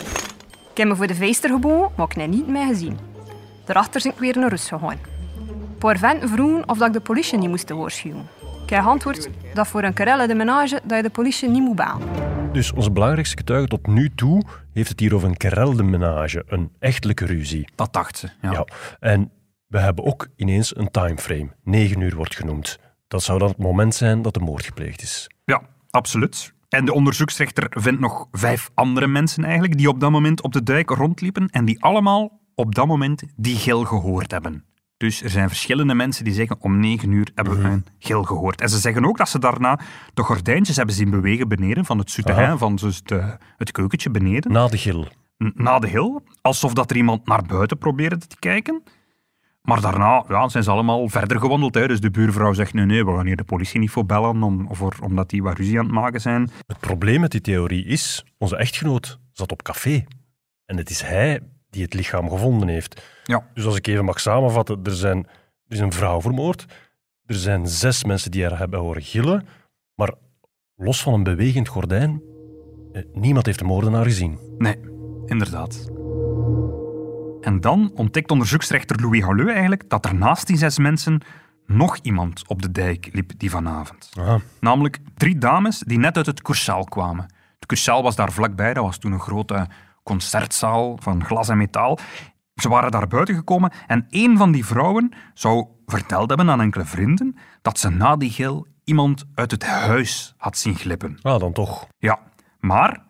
Ik 0.70 0.76
heb 0.76 0.88
me 0.88 0.96
voor 0.96 1.06
de 1.06 1.14
veister 1.14 1.50
gebogen, 1.50 1.92
maar 1.96 2.06
ik 2.10 2.16
heb 2.16 2.30
niet 2.30 2.46
meer 2.46 2.66
gezien. 2.66 2.98
Daarachter 3.64 4.00
ben 4.02 4.12
ik 4.12 4.18
weer 4.18 4.38
naar 4.38 4.48
rust 4.48 4.68
gegaan. 4.68 4.98
Een 5.38 5.78
paar 5.78 6.18
vroegen 6.22 6.68
of 6.68 6.78
dat 6.78 6.86
ik 6.86 6.92
de 6.92 7.00
politie 7.00 7.38
niet 7.38 7.48
moest 7.48 7.70
waarschuwen. 7.70 8.39
Ik 8.70 8.76
heb 8.76 8.84
geantwoord 8.84 9.28
dat 9.54 9.68
voor 9.68 9.82
een 9.82 9.92
querelle 9.92 10.26
de 10.26 10.34
menage 10.34 10.80
dat 10.84 10.96
je 10.96 11.02
de 11.02 11.10
politie 11.10 11.48
niet 11.48 11.62
moet 11.62 11.76
bellen. 11.76 12.00
Dus 12.52 12.72
onze 12.72 12.90
belangrijkste 12.90 13.36
getuige 13.36 13.68
tot 13.68 13.86
nu 13.86 14.10
toe 14.14 14.42
heeft 14.72 14.88
het 14.88 15.00
hier 15.00 15.14
over 15.14 15.28
een 15.28 15.36
querelle 15.36 15.76
de 15.76 15.82
menage, 15.82 16.44
een 16.46 16.70
echtelijke 16.78 17.26
ruzie. 17.26 17.68
Dat 17.74 17.92
dacht 17.92 18.18
ze. 18.18 18.28
Ja. 18.42 18.50
Ja. 18.50 18.66
En 19.00 19.30
we 19.66 19.78
hebben 19.78 20.04
ook 20.04 20.28
ineens 20.36 20.76
een 20.76 20.90
timeframe. 20.90 21.48
9 21.64 22.00
uur 22.00 22.14
wordt 22.14 22.36
genoemd. 22.36 22.78
Dat 23.08 23.22
zou 23.22 23.38
dan 23.38 23.48
het 23.48 23.58
moment 23.58 23.94
zijn 23.94 24.22
dat 24.22 24.34
de 24.34 24.40
moord 24.40 24.64
gepleegd 24.64 25.02
is. 25.02 25.30
Ja, 25.44 25.62
absoluut. 25.90 26.52
En 26.68 26.84
de 26.84 26.94
onderzoeksrechter 26.94 27.66
vindt 27.70 28.00
nog 28.00 28.26
vijf 28.32 28.70
andere 28.74 29.06
mensen 29.06 29.44
eigenlijk 29.44 29.76
die 29.76 29.88
op 29.88 30.00
dat 30.00 30.10
moment 30.10 30.42
op 30.42 30.52
de 30.52 30.62
dijk 30.62 30.90
rondliepen 30.90 31.48
en 31.48 31.64
die 31.64 31.82
allemaal 31.82 32.40
op 32.54 32.74
dat 32.74 32.86
moment 32.86 33.22
die 33.36 33.56
gil 33.56 33.84
gehoord 33.84 34.30
hebben. 34.30 34.64
Dus 35.00 35.22
er 35.22 35.30
zijn 35.30 35.48
verschillende 35.48 35.94
mensen 35.94 36.24
die 36.24 36.32
zeggen 36.32 36.56
om 36.60 36.80
negen 36.80 37.10
uur 37.12 37.30
hebben 37.34 37.62
we 37.62 37.68
een 37.68 37.86
gil 37.98 38.22
gehoord. 38.22 38.60
En 38.60 38.68
ze 38.68 38.78
zeggen 38.78 39.04
ook 39.04 39.18
dat 39.18 39.28
ze 39.28 39.38
daarna 39.38 39.78
de 40.14 40.22
gordijntjes 40.22 40.76
hebben 40.76 40.94
zien 40.94 41.10
bewegen 41.10 41.48
beneden 41.48 41.84
van 41.84 41.98
het 41.98 42.10
souterrain, 42.10 42.48
Aha. 42.48 42.56
van 42.56 42.76
dus 42.76 43.02
de, 43.02 43.36
het 43.56 43.72
keukentje 43.72 44.10
beneden, 44.10 44.52
Na 44.52 44.66
de 44.68 44.78
gil. 44.78 45.06
na 45.54 45.78
de 45.78 45.88
hil. 45.88 46.22
Alsof 46.42 46.72
dat 46.72 46.90
er 46.90 46.96
iemand 46.96 47.26
naar 47.26 47.42
buiten 47.42 47.78
probeerde 47.78 48.16
te 48.18 48.36
kijken. 48.38 48.82
Maar 49.62 49.80
daarna 49.80 50.24
ja, 50.28 50.48
zijn 50.48 50.64
ze 50.64 50.70
allemaal 50.70 51.08
verder 51.08 51.38
gewandeld. 51.40 51.74
Hè. 51.74 51.88
Dus 51.88 52.00
de 52.00 52.10
buurvrouw 52.10 52.52
zegt, 52.52 52.72
nee, 52.72 52.84
nee, 52.84 53.04
we 53.04 53.16
gaan 53.16 53.26
hier 53.26 53.36
de 53.36 53.44
politie 53.44 53.80
niet 53.80 53.90
voor 53.90 54.06
bellen, 54.06 54.42
om, 54.42 54.68
voor, 54.70 54.94
omdat 55.02 55.30
die 55.30 55.42
wat 55.42 55.56
ruzie 55.56 55.78
aan 55.78 55.84
het 55.84 55.94
maken 55.94 56.20
zijn. 56.20 56.50
Het 56.66 56.78
probleem 56.78 57.20
met 57.20 57.30
die 57.30 57.40
theorie 57.40 57.84
is, 57.84 58.24
onze 58.38 58.56
echtgenoot 58.56 59.18
zat 59.32 59.52
op 59.52 59.62
café. 59.62 60.04
En 60.64 60.76
het 60.76 60.90
is 60.90 61.02
hij 61.02 61.40
die 61.70 61.82
het 61.82 61.94
lichaam 61.94 62.30
gevonden 62.30 62.68
heeft. 62.68 63.02
Ja. 63.24 63.46
Dus 63.54 63.64
als 63.64 63.76
ik 63.76 63.86
even 63.86 64.04
mag 64.04 64.20
samenvatten, 64.20 64.80
er, 64.82 64.94
zijn, 64.94 65.18
er 65.18 65.74
is 65.74 65.78
een 65.78 65.92
vrouw 65.92 66.20
vermoord. 66.20 66.64
Er 67.26 67.34
zijn 67.34 67.66
zes 67.66 68.04
mensen 68.04 68.30
die 68.30 68.44
haar 68.44 68.58
hebben 68.58 68.80
horen 68.80 69.02
gillen. 69.02 69.46
Maar 69.94 70.12
los 70.76 71.02
van 71.02 71.12
een 71.12 71.22
bewegend 71.22 71.68
gordijn, 71.68 72.22
eh, 72.92 73.02
niemand 73.12 73.46
heeft 73.46 73.58
de 73.58 73.64
moordenaar 73.64 74.04
gezien. 74.04 74.38
Nee, 74.58 74.76
inderdaad. 75.26 75.88
En 77.40 77.60
dan 77.60 77.90
ontdekt 77.94 78.30
onderzoeksrechter 78.30 79.00
Louis 79.00 79.22
Halleux 79.22 79.50
eigenlijk 79.50 79.88
dat 79.88 80.04
er 80.04 80.14
naast 80.14 80.46
die 80.46 80.56
zes 80.56 80.78
mensen 80.78 81.22
nog 81.66 81.98
iemand 82.02 82.48
op 82.48 82.62
de 82.62 82.70
dijk 82.70 83.08
liep 83.12 83.32
die 83.36 83.50
vanavond. 83.50 84.10
Aha. 84.18 84.40
Namelijk 84.60 84.98
drie 85.14 85.38
dames 85.38 85.78
die 85.78 85.98
net 85.98 86.16
uit 86.16 86.26
het 86.26 86.42
Cursaal 86.42 86.84
kwamen. 86.84 87.24
Het 87.54 87.66
Cursaal 87.66 88.02
was 88.02 88.16
daar 88.16 88.32
vlakbij, 88.32 88.74
dat 88.74 88.84
was 88.84 88.98
toen 88.98 89.12
een 89.12 89.20
grote 89.20 89.66
concertzaal 90.10 90.98
van 91.00 91.24
glas 91.24 91.48
en 91.48 91.58
metaal. 91.58 91.98
Ze 92.54 92.68
waren 92.68 92.90
daar 92.90 93.06
buiten 93.08 93.34
gekomen 93.34 93.72
en 93.86 94.06
een 94.08 94.36
van 94.36 94.52
die 94.52 94.66
vrouwen 94.66 95.12
zou 95.34 95.66
verteld 95.86 96.28
hebben 96.28 96.50
aan 96.50 96.60
enkele 96.60 96.84
vrienden 96.84 97.36
dat 97.62 97.78
ze 97.78 97.88
na 97.88 98.16
die 98.16 98.30
gil 98.30 98.66
iemand 98.84 99.24
uit 99.34 99.50
het 99.50 99.66
huis 99.66 100.34
had 100.36 100.58
zien 100.58 100.74
glippen. 100.74 101.18
Ah, 101.22 101.40
dan 101.40 101.52
toch. 101.52 101.86
Ja, 101.98 102.18
maar 102.58 103.04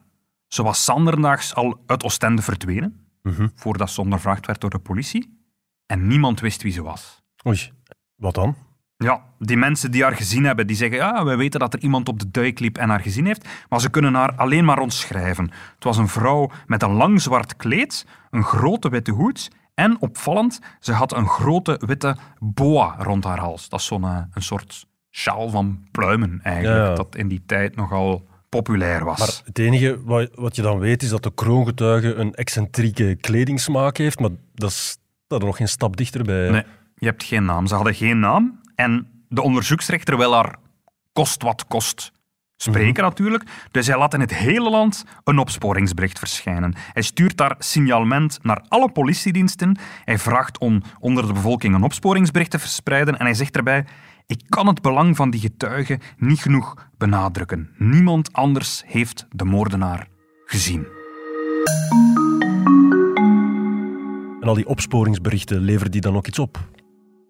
ze 0.46 0.62
was 0.62 0.84
zanderdaags 0.84 1.54
al 1.54 1.82
uit 1.86 2.04
Oostende 2.04 2.42
verdwenen, 2.42 3.06
voordat 3.54 3.90
ze 3.90 4.00
ondervraagd 4.00 4.46
werd 4.46 4.60
door 4.60 4.70
de 4.70 4.78
politie. 4.78 5.38
En 5.86 6.06
niemand 6.06 6.40
wist 6.40 6.62
wie 6.62 6.72
ze 6.72 6.82
was. 6.82 7.22
Oei, 7.46 7.72
wat 8.16 8.34
dan? 8.34 8.56
Ja, 9.04 9.22
die 9.38 9.56
mensen 9.56 9.90
die 9.90 10.02
haar 10.02 10.16
gezien 10.16 10.44
hebben, 10.44 10.66
die 10.66 10.76
zeggen 10.76 10.98
ja, 10.98 11.24
wij 11.24 11.36
weten 11.36 11.60
dat 11.60 11.74
er 11.74 11.80
iemand 11.80 12.08
op 12.08 12.18
de 12.18 12.30
duik 12.30 12.58
liep 12.58 12.78
en 12.78 12.88
haar 12.88 13.00
gezien 13.00 13.26
heeft, 13.26 13.48
maar 13.68 13.80
ze 13.80 13.90
kunnen 13.90 14.14
haar 14.14 14.34
alleen 14.36 14.64
maar 14.64 14.78
omschrijven. 14.78 15.50
Het 15.74 15.84
was 15.84 15.96
een 15.96 16.08
vrouw 16.08 16.50
met 16.66 16.82
een 16.82 16.92
lang 16.92 17.20
zwart 17.20 17.56
kleed, 17.56 18.06
een 18.30 18.42
grote 18.44 18.88
witte 18.88 19.10
hoed 19.10 19.50
en 19.74 20.00
opvallend, 20.00 20.60
ze 20.80 20.92
had 20.92 21.12
een 21.16 21.28
grote 21.28 21.80
witte 21.86 22.16
boa 22.38 22.94
rond 22.98 23.24
haar 23.24 23.38
hals. 23.38 23.68
Dat 23.68 23.80
is 23.80 23.86
zo'n 23.86 24.04
eh, 24.04 24.18
een 24.32 24.42
soort 24.42 24.86
sjaal 25.10 25.48
van 25.48 25.88
pluimen 25.90 26.40
eigenlijk, 26.42 26.88
Ja, 26.88 26.94
dat 26.94 27.16
in 27.16 27.28
die 27.28 27.42
tijd 27.46 27.76
nogal 27.76 28.28
populair 28.48 29.04
was. 29.04 29.18
Maar 29.18 29.40
het 29.44 29.58
enige 29.58 30.02
wat, 30.04 30.30
wat 30.34 30.56
je 30.56 30.62
dan 30.62 30.78
weet 30.78 31.02
is 31.02 31.08
dat 31.08 31.22
de 31.22 31.34
kroongetuige 31.34 32.14
een 32.14 32.34
excentrieke 32.34 33.16
kledingsmaak 33.20 33.96
heeft, 33.96 34.20
maar 34.20 34.30
dat 34.54 34.70
is 34.70 34.98
dat 35.26 35.40
er 35.40 35.46
nog 35.46 35.56
geen 35.56 35.68
stap 35.68 35.96
dichterbij. 35.96 36.50
Nee, 36.50 36.64
je 36.94 37.06
hebt 37.06 37.24
geen 37.24 37.44
naam. 37.44 37.66
Ze 37.66 37.74
hadden 37.74 37.94
geen 37.94 38.18
naam. 38.18 38.60
En 38.80 39.24
de 39.28 39.42
onderzoeksrechter 39.42 40.16
wil 40.16 40.34
haar 40.34 40.56
kost 41.12 41.42
wat 41.42 41.66
kost 41.66 42.12
spreken 42.56 43.02
natuurlijk. 43.02 43.44
Dus 43.70 43.86
hij 43.86 43.98
laat 43.98 44.14
in 44.14 44.20
het 44.20 44.34
hele 44.34 44.70
land 44.70 45.04
een 45.24 45.38
opsporingsbericht 45.38 46.18
verschijnen. 46.18 46.74
Hij 46.92 47.02
stuurt 47.02 47.36
daar 47.36 47.54
signalement 47.58 48.38
naar 48.42 48.64
alle 48.68 48.92
politiediensten. 48.92 49.78
Hij 50.04 50.18
vraagt 50.18 50.58
om 50.58 50.82
onder 50.98 51.26
de 51.26 51.32
bevolking 51.32 51.74
een 51.74 51.82
opsporingsbericht 51.82 52.50
te 52.50 52.58
verspreiden. 52.58 53.18
En 53.18 53.24
hij 53.24 53.34
zegt 53.34 53.56
erbij... 53.56 53.84
Ik 54.26 54.42
kan 54.48 54.66
het 54.66 54.82
belang 54.82 55.16
van 55.16 55.30
die 55.30 55.40
getuige 55.40 55.98
niet 56.16 56.40
genoeg 56.40 56.88
benadrukken. 56.98 57.70
Niemand 57.78 58.32
anders 58.32 58.82
heeft 58.86 59.26
de 59.30 59.44
moordenaar 59.44 60.08
gezien. 60.44 60.86
En 64.40 64.48
al 64.48 64.54
die 64.54 64.66
opsporingsberichten, 64.66 65.60
leveren 65.60 65.90
die 65.90 66.00
dan 66.00 66.16
ook 66.16 66.26
iets 66.26 66.38
op? 66.38 66.58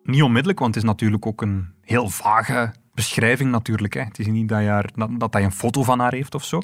Niet 0.03 0.23
onmiddellijk, 0.23 0.59
want 0.59 0.75
het 0.75 0.85
is 0.85 0.91
natuurlijk 0.91 1.27
ook 1.27 1.43
een 1.43 1.69
heel 1.83 2.09
vage 2.09 2.73
beschrijving 2.95 3.51
natuurlijk. 3.51 3.95
Hè. 3.95 4.01
Het 4.01 4.19
is 4.19 4.27
niet 4.27 4.49
dat, 4.49 4.61
je 4.61 4.69
haar, 4.69 4.91
dat, 4.95 5.11
dat 5.21 5.33
hij 5.33 5.45
een 5.45 5.53
foto 5.53 5.83
van 5.83 5.99
haar 5.99 6.13
heeft 6.13 6.35
of 6.35 6.45
zo. 6.45 6.61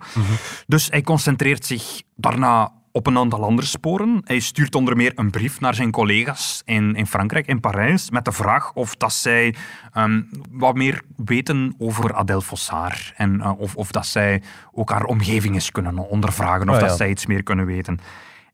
Dus 0.66 0.88
hij 0.90 1.02
concentreert 1.02 1.66
zich 1.66 2.02
daarna 2.16 2.72
op 2.92 3.06
een 3.06 3.18
aantal 3.18 3.44
andere 3.44 3.66
sporen. 3.66 4.20
Hij 4.24 4.38
stuurt 4.38 4.74
onder 4.74 4.96
meer 4.96 5.12
een 5.14 5.30
brief 5.30 5.60
naar 5.60 5.74
zijn 5.74 5.90
collega's 5.90 6.62
in, 6.64 6.94
in 6.94 7.06
Frankrijk, 7.06 7.46
in 7.46 7.60
Parijs, 7.60 8.10
met 8.10 8.24
de 8.24 8.32
vraag 8.32 8.72
of 8.72 8.94
dat 8.96 9.12
zij 9.12 9.54
ehm, 9.92 10.22
wat 10.50 10.74
meer 10.74 11.02
weten 11.16 11.74
over 11.78 12.14
Adèle 12.14 12.42
Fossard. 12.42 13.12
En 13.16 13.40
eh, 13.40 13.58
of, 13.58 13.76
of 13.76 13.90
dat 13.90 14.06
zij 14.06 14.42
ook 14.72 14.90
haar 14.90 15.04
omgeving 15.04 15.54
eens 15.54 15.70
kunnen 15.70 16.08
ondervragen, 16.08 16.68
of 16.68 16.74
Ah, 16.74 16.80
ja. 16.80 16.86
dat 16.86 16.96
zij 16.96 17.10
iets 17.10 17.26
meer 17.26 17.42
kunnen 17.42 17.66
weten. 17.66 17.98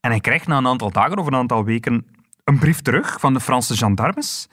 En 0.01 0.11
hij 0.11 0.21
krijgt 0.21 0.47
na 0.47 0.57
een 0.57 0.67
aantal 0.67 0.91
dagen 0.91 1.19
of 1.19 1.27
een 1.27 1.35
aantal 1.35 1.65
weken 1.65 2.07
een 2.45 2.59
brief 2.59 2.81
terug 2.81 3.21
van 3.21 3.33
de 3.33 3.41
Franse 3.41 3.77
gendarmes 3.77 4.49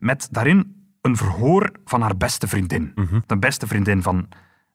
met 0.00 0.28
daarin 0.30 0.88
een 1.00 1.16
verhoor 1.16 1.72
van 1.84 2.00
haar 2.00 2.16
beste 2.16 2.48
vriendin. 2.48 2.92
De 3.26 3.38
beste 3.38 3.66
vriendin 3.66 4.02
van 4.02 4.28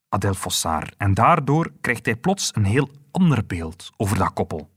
Adèle 0.09 0.35
Fossard. 0.35 0.95
En 0.97 1.13
daardoor 1.13 1.71
krijgt 1.81 2.05
hij 2.05 2.15
plots 2.15 2.51
een 2.55 2.65
heel 2.65 2.89
ander 3.11 3.45
beeld 3.45 3.91
over 3.97 4.17
dat 4.17 4.33
koppel. 4.33 4.69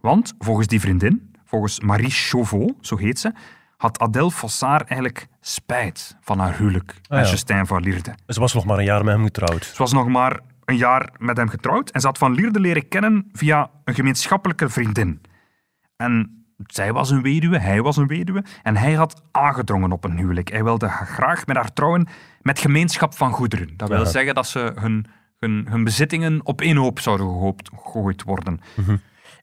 Want 0.00 0.34
volgens 0.38 0.66
die 0.66 0.80
vriendin, 0.80 1.34
volgens 1.44 1.80
Marie 1.80 2.10
Chauveau, 2.10 2.74
zo 2.80 2.96
heet 2.96 3.18
ze, 3.18 3.32
had 3.76 3.98
Adèle 3.98 4.30
Fossard 4.30 4.88
eigenlijk 4.88 5.28
spijt 5.40 6.16
van 6.20 6.38
haar 6.38 6.56
huwelijk 6.56 7.00
met 7.08 7.24
ja. 7.24 7.30
Justin 7.30 7.66
van 7.66 7.82
Lierde. 7.82 8.14
Ze 8.26 8.40
was 8.40 8.54
nog 8.54 8.64
maar 8.64 8.78
een 8.78 8.84
jaar 8.84 9.04
met 9.04 9.14
hem 9.14 9.24
getrouwd. 9.24 9.64
Ze 9.64 9.78
was 9.78 9.92
nog 9.92 10.08
maar 10.08 10.40
een 10.64 10.76
jaar 10.76 11.12
met 11.18 11.36
hem 11.36 11.48
getrouwd 11.48 11.90
en 11.90 12.00
ze 12.00 12.06
had 12.06 12.18
Van 12.18 12.34
Lierde 12.34 12.60
leren 12.60 12.88
kennen 12.88 13.28
via 13.32 13.70
een 13.84 13.94
gemeenschappelijke 13.94 14.68
vriendin. 14.68 15.20
En 15.96 16.41
zij 16.66 16.92
was 16.92 17.10
een 17.10 17.22
weduwe, 17.22 17.58
hij 17.58 17.82
was 17.82 17.96
een 17.96 18.06
weduwe 18.06 18.44
en 18.62 18.76
hij 18.76 18.92
had 18.92 19.22
aangedrongen 19.30 19.92
op 19.92 20.04
een 20.04 20.16
huwelijk. 20.18 20.50
Hij 20.50 20.64
wilde 20.64 20.88
graag 20.88 21.46
met 21.46 21.56
haar 21.56 21.72
trouwen 21.72 22.08
met 22.40 22.58
gemeenschap 22.58 23.14
van 23.14 23.32
goederen. 23.32 23.76
Dat 23.76 23.88
wil 23.88 23.98
Ja. 23.98 24.04
zeggen 24.04 24.34
dat 24.34 24.46
ze 24.46 24.72
hun, 24.80 25.06
hun, 25.38 25.66
hun 25.70 25.84
bezittingen 25.84 26.40
op 26.46 26.60
één 26.60 26.76
hoop 26.76 26.98
zouden 27.00 27.26
gehoopt- 27.26 27.70
gegooid 27.74 28.22
worden. 28.22 28.60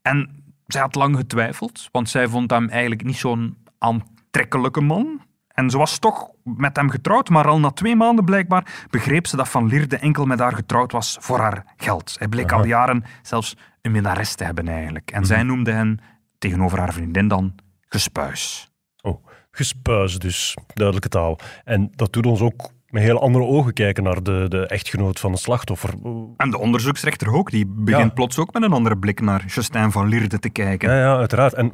En 0.01 0.43
zij 0.67 0.81
had 0.81 0.95
lang 0.95 1.15
getwijfeld, 1.15 1.87
want 1.91 2.09
zij 2.09 2.27
vond 2.27 2.51
hem 2.51 2.69
eigenlijk 2.69 3.03
niet 3.03 3.17
zo'n 3.17 3.57
aantrekkelijke 3.77 4.81
man. 4.81 5.21
En 5.47 5.69
ze 5.69 5.77
was 5.77 5.99
toch 5.99 6.29
met 6.43 6.75
hem 6.75 6.89
getrouwd, 6.89 7.29
maar 7.29 7.47
al 7.47 7.59
na 7.59 7.69
twee 7.71 7.95
maanden 7.95 8.25
blijkbaar 8.25 8.85
begreep 8.89 9.27
ze 9.27 9.35
dat 9.35 9.49
Van 9.49 9.67
Lierde 9.67 9.97
enkel 9.97 10.25
met 10.25 10.39
haar 10.39 10.53
getrouwd 10.53 10.91
was 10.91 11.17
voor 11.19 11.39
haar 11.39 11.63
geld. 11.77 12.15
Hij 12.19 12.27
bleek 12.27 12.51
al 12.51 12.65
jaren 12.65 13.03
zelfs 13.21 13.55
een 13.81 13.91
minnares 13.91 14.35
te 14.35 14.43
hebben 14.43 14.67
eigenlijk. 14.67 15.11
En 15.11 15.25
zij 15.25 15.43
noemde 15.43 15.71
hen 15.71 15.99
tegenover 16.39 16.79
haar 16.79 16.93
vriendin 16.93 17.27
dan 17.27 17.55
gespuis. 17.87 18.69
Oh, 19.01 19.25
gespuis 19.51 20.19
dus, 20.19 20.57
duidelijke 20.73 21.09
taal. 21.09 21.39
En 21.63 21.91
dat 21.95 22.13
doet 22.13 22.25
ons 22.25 22.41
ook 22.41 22.71
met 22.87 23.03
heel 23.03 23.21
andere 23.21 23.45
ogen 23.45 23.73
kijken 23.73 24.03
naar 24.03 24.23
de, 24.23 24.45
de 24.47 24.67
echtgenoot 24.67 25.19
van 25.19 25.31
het 25.31 25.39
slachtoffer. 25.41 25.93
En 26.37 26.49
de 26.49 26.57
onderzoeksrechter 26.57 27.33
ook, 27.33 27.51
die 27.51 27.65
begint 27.67 28.03
Ja. 28.03 28.09
plots 28.13 28.37
ook 28.37 28.53
met 28.53 28.63
een 28.63 28.73
andere 28.73 28.97
blik 28.97 29.21
naar 29.21 29.45
Justin 29.45 29.91
van 29.91 30.07
Lierde 30.07 30.39
te 30.39 30.49
kijken. 30.49 30.89
Ja, 30.89 30.99
ja, 30.99 31.17
uiteraard. 31.17 31.53
En 31.53 31.71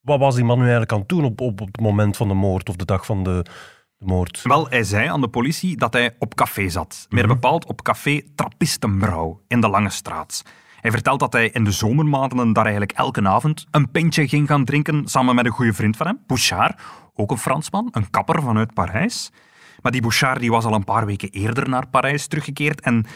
wat 0.00 0.18
was 0.18 0.34
die 0.34 0.44
man 0.44 0.56
nu 0.56 0.62
eigenlijk 0.62 0.92
aan 0.92 0.98
het 0.98 1.08
doen 1.08 1.24
op, 1.24 1.40
op, 1.40 1.60
op 1.60 1.66
het 1.66 1.80
moment 1.80 2.16
van 2.16 2.28
de 2.28 2.34
moord 2.34 2.68
of 2.68 2.76
de 2.76 2.84
dag 2.84 3.06
van 3.06 3.22
de, 3.24 3.44
de 3.96 4.06
moord? 4.06 4.40
Wel, 4.42 4.68
hij 4.68 4.84
zei 4.84 5.08
aan 5.08 5.20
de 5.20 5.28
politie 5.28 5.76
dat 5.76 5.92
hij 5.92 6.14
op 6.18 6.34
café 6.34 6.68
zat. 6.68 7.06
Meer 7.08 7.26
bepaald 7.26 7.66
op 7.66 7.82
café 7.82 8.20
Trappistenbrouw 8.34 9.40
in 9.48 9.60
de 9.60 9.68
Lange 9.68 9.90
Straat. 9.90 10.42
Hij 10.86 10.94
vertelt 10.94 11.20
dat 11.20 11.32
hij 11.32 11.48
in 11.48 11.64
de 11.64 11.70
zomermaanden 11.70 12.52
daar 12.52 12.64
eigenlijk 12.64 12.92
elke 12.92 13.28
avond 13.28 13.66
een 13.70 13.90
pintje 13.90 14.28
ging 14.28 14.48
gaan 14.48 14.64
drinken 14.64 15.08
samen 15.08 15.34
met 15.34 15.44
een 15.44 15.50
goede 15.52 15.72
vriend 15.72 15.96
van 15.96 16.06
hem, 16.06 16.18
Bouchard. 16.26 16.80
ook 17.14 17.30
een 17.30 17.38
Fransman, 17.38 17.88
een 17.90 18.10
kapper 18.10 18.42
vanuit 18.42 18.74
Parijs. 18.74 19.32
Maar 19.82 19.92
die 19.92 20.00
Bouchard 20.00 20.40
die 20.40 20.50
was 20.50 20.64
al 20.64 20.74
een 20.74 20.84
paar 20.84 21.06
weken 21.06 21.28
eerder 21.30 21.68
naar 21.68 21.88
Parijs 21.88 22.26
teruggekeerd 22.26 22.80
en 22.80 23.06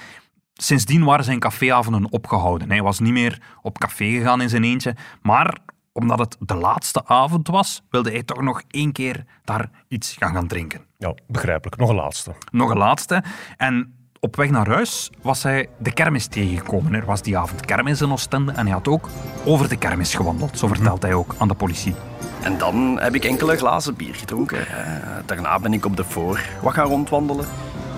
sindsdien 0.55 1.05
waren 1.05 1.25
zijn 1.25 1.39
caféavonden 1.39 2.13
opgehouden. 2.13 2.71
Hij 2.71 2.83
was 2.83 2.99
niet 2.99 3.13
meer 3.13 3.43
op 3.63 3.79
café 3.79 4.05
gegaan 4.05 4.41
in 4.41 4.49
zijn 4.49 4.65
eentje, 4.65 4.97
maar 5.23 5.59
omdat 5.93 6.19
het 6.19 6.37
de 6.39 6.55
laatste 6.55 7.07
avond 7.07 7.49
was, 7.49 7.83
wilde 7.91 8.11
hij 8.11 8.23
toch 8.23 8.41
nog 8.41 8.63
één 8.69 8.93
keer 8.93 9.25
daar 9.45 9.71
iets 9.89 10.17
gaan 10.19 10.35
gaan 10.35 10.47
drinken. 10.47 10.81
Ja, 10.99 11.15
begrijpelijk. 11.27 11.81
Nog 11.81 11.89
een 11.89 11.95
laatste. 11.95 12.35
Nog 12.51 12.71
een 12.71 12.79
laatste. 12.79 13.25
En 13.57 14.00
op 14.21 14.37
weg 14.37 14.51
naar 14.51 14.69
huis 14.69 15.11
was 15.23 15.43
hij 15.43 15.69
de 15.79 15.93
kermis 15.93 16.27
tegengekomen. 16.27 16.95
Er 16.95 17.05
was 17.05 17.23
die 17.23 17.39
avond 17.39 17.61
kermis 17.65 18.01
in 18.01 18.13
Oostende 18.13 18.53
en 18.53 18.65
hij 18.65 18.75
had 18.75 18.89
ook 18.89 19.09
over 19.45 19.69
de 19.69 19.77
kermis 19.77 20.15
gewandeld. 20.15 20.59
Zo 20.59 20.67
vertelt 20.67 21.03
hij 21.03 21.15
ook 21.15 21.35
aan 21.39 21.49
de 21.49 21.55
politie. 21.55 21.95
En 22.43 22.59
dan 22.59 22.99
heb 23.01 23.15
ik 23.15 23.25
enkele 23.25 23.57
glazen 23.57 23.95
bier 23.97 24.15
gedronken. 24.15 24.67
Eh, 24.67 24.85
Daarna 25.27 25.59
ben 25.59 25.73
ik 25.73 25.85
op 25.85 25.97
de 25.97 26.05
voor 26.05 26.41
wat 26.63 26.73
gaan 26.75 26.87
rondwandelen. 26.87 27.47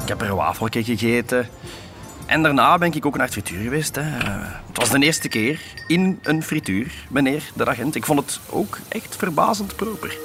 Ik 0.03 0.09
heb 0.09 0.21
er 0.21 0.31
een 0.31 0.37
wafeltje 0.37 0.85
gegeten. 0.85 1.49
En 2.27 2.43
daarna 2.43 2.79
ben 2.79 2.93
ik 2.93 3.07
ook 3.07 3.15
naar 3.17 3.25
het 3.25 3.33
frituur 3.33 3.63
geweest. 3.63 3.95
Hè. 3.95 4.03
Eh, 4.19 4.47
Het 4.67 4.77
was 4.77 4.91
de 4.91 4.99
eerste 4.99 5.29
keer 5.29 5.61
in 5.87 6.19
een 6.23 6.43
frituur, 6.43 6.93
meneer 7.11 7.51
de 7.55 7.67
agent. 7.67 7.95
Ik 7.95 8.05
vond 8.05 8.21
het 8.21 8.41
ook 8.51 8.79
echt 8.89 9.17
verbazend 9.17 9.77
proper. 9.77 10.09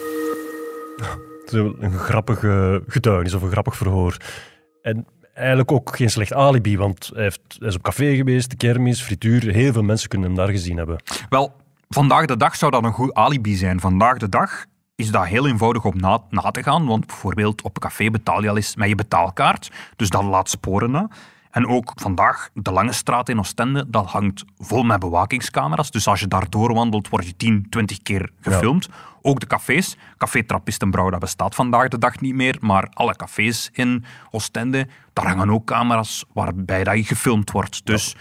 Het 1.46 1.56
is 1.56 1.62
een 1.80 1.94
grappige 1.94 2.84
getuigenis 2.88 3.34
of 3.34 3.42
een 3.42 3.52
grappig 3.52 3.78
verhoor. 3.78 4.18
En 4.82 5.06
eigenlijk 5.38 5.72
ook 5.72 5.96
geen 5.96 6.10
slecht 6.10 6.34
alibi, 6.34 6.78
want 6.78 7.10
hij, 7.14 7.24
heeft, 7.24 7.42
is 7.60 7.76
op 7.76 7.82
café 7.82 8.16
geweest, 8.16 8.58
kermis, 8.58 9.02
frituur. 9.02 9.54
Heel 9.54 9.74
veel 9.74 9.84
mensen 9.84 10.10
kunnen 10.10 10.28
hem 10.28 10.38
daar 10.38 10.50
gezien 10.50 10.78
hebben. 10.78 10.98
Wel, 11.30 11.56
vandaag 11.90 12.26
de 12.26 12.38
dag 12.38 12.56
zou 12.56 12.72
dat 12.72 12.84
een 12.84 12.92
goed 12.92 13.14
alibi 13.14 13.56
zijn. 13.56 13.80
Vandaag 13.80 14.18
de 14.18 14.30
dag 14.30 14.66
is 14.96 15.12
dat 15.12 15.26
heel 15.26 15.48
eenvoudig 15.48 15.86
om 15.86 15.98
na, 15.98 16.20
na 16.30 16.52
te 16.52 16.64
gaan. 16.64 16.86
Want 16.86 17.06
bijvoorbeeld 17.06 17.62
op 17.62 17.80
café 17.80 18.10
betaal 18.10 18.42
je 18.44 18.50
al 18.50 18.56
eens 18.56 18.76
met 18.76 18.90
je 18.90 18.96
betaalkaart. 18.96 19.72
Dus 19.96 20.10
dat 20.10 20.24
laat 20.24 20.50
sporen 20.50 20.92
na. 20.92 21.10
En 21.58 21.68
ook 21.68 21.92
vandaag, 21.96 22.50
de 22.54 22.72
Lange 22.72 22.92
Straat 22.92 23.30
in 23.30 23.40
Oostende, 23.40 23.90
dat 23.90 24.06
hangt 24.06 24.44
vol 24.58 24.84
met 24.84 25.00
bewakingscamera's. 25.00 25.92
Dus 25.92 26.08
als 26.08 26.20
je 26.20 26.28
daar 26.28 26.50
doorwandelt, 26.50 27.10
word 27.10 27.26
je 27.26 27.36
10, 27.36 27.66
20 27.70 28.02
keer 28.02 28.32
gefilmd. 28.42 28.90
Ook 29.22 29.40
de 29.40 29.48
cafés. 29.48 29.98
Café 30.18 30.44
Trappistenbrouw, 30.44 31.10
dat 31.10 31.20
bestaat 31.20 31.56
vandaag 31.56 31.88
de 31.88 31.98
dag 31.98 32.20
niet 32.20 32.36
meer. 32.36 32.58
Maar 32.60 32.88
alle 32.94 33.16
cafés 33.16 33.70
in 33.74 34.06
Oostende, 34.32 34.88
daar 35.14 35.28
hangen 35.28 35.50
ook 35.50 35.66
camera's 35.66 36.26
waarbij 36.34 36.84
dat 36.84 36.96
je 36.96 37.04
gefilmd 37.04 37.52
wordt. 37.52 37.86
Dus 37.86 38.16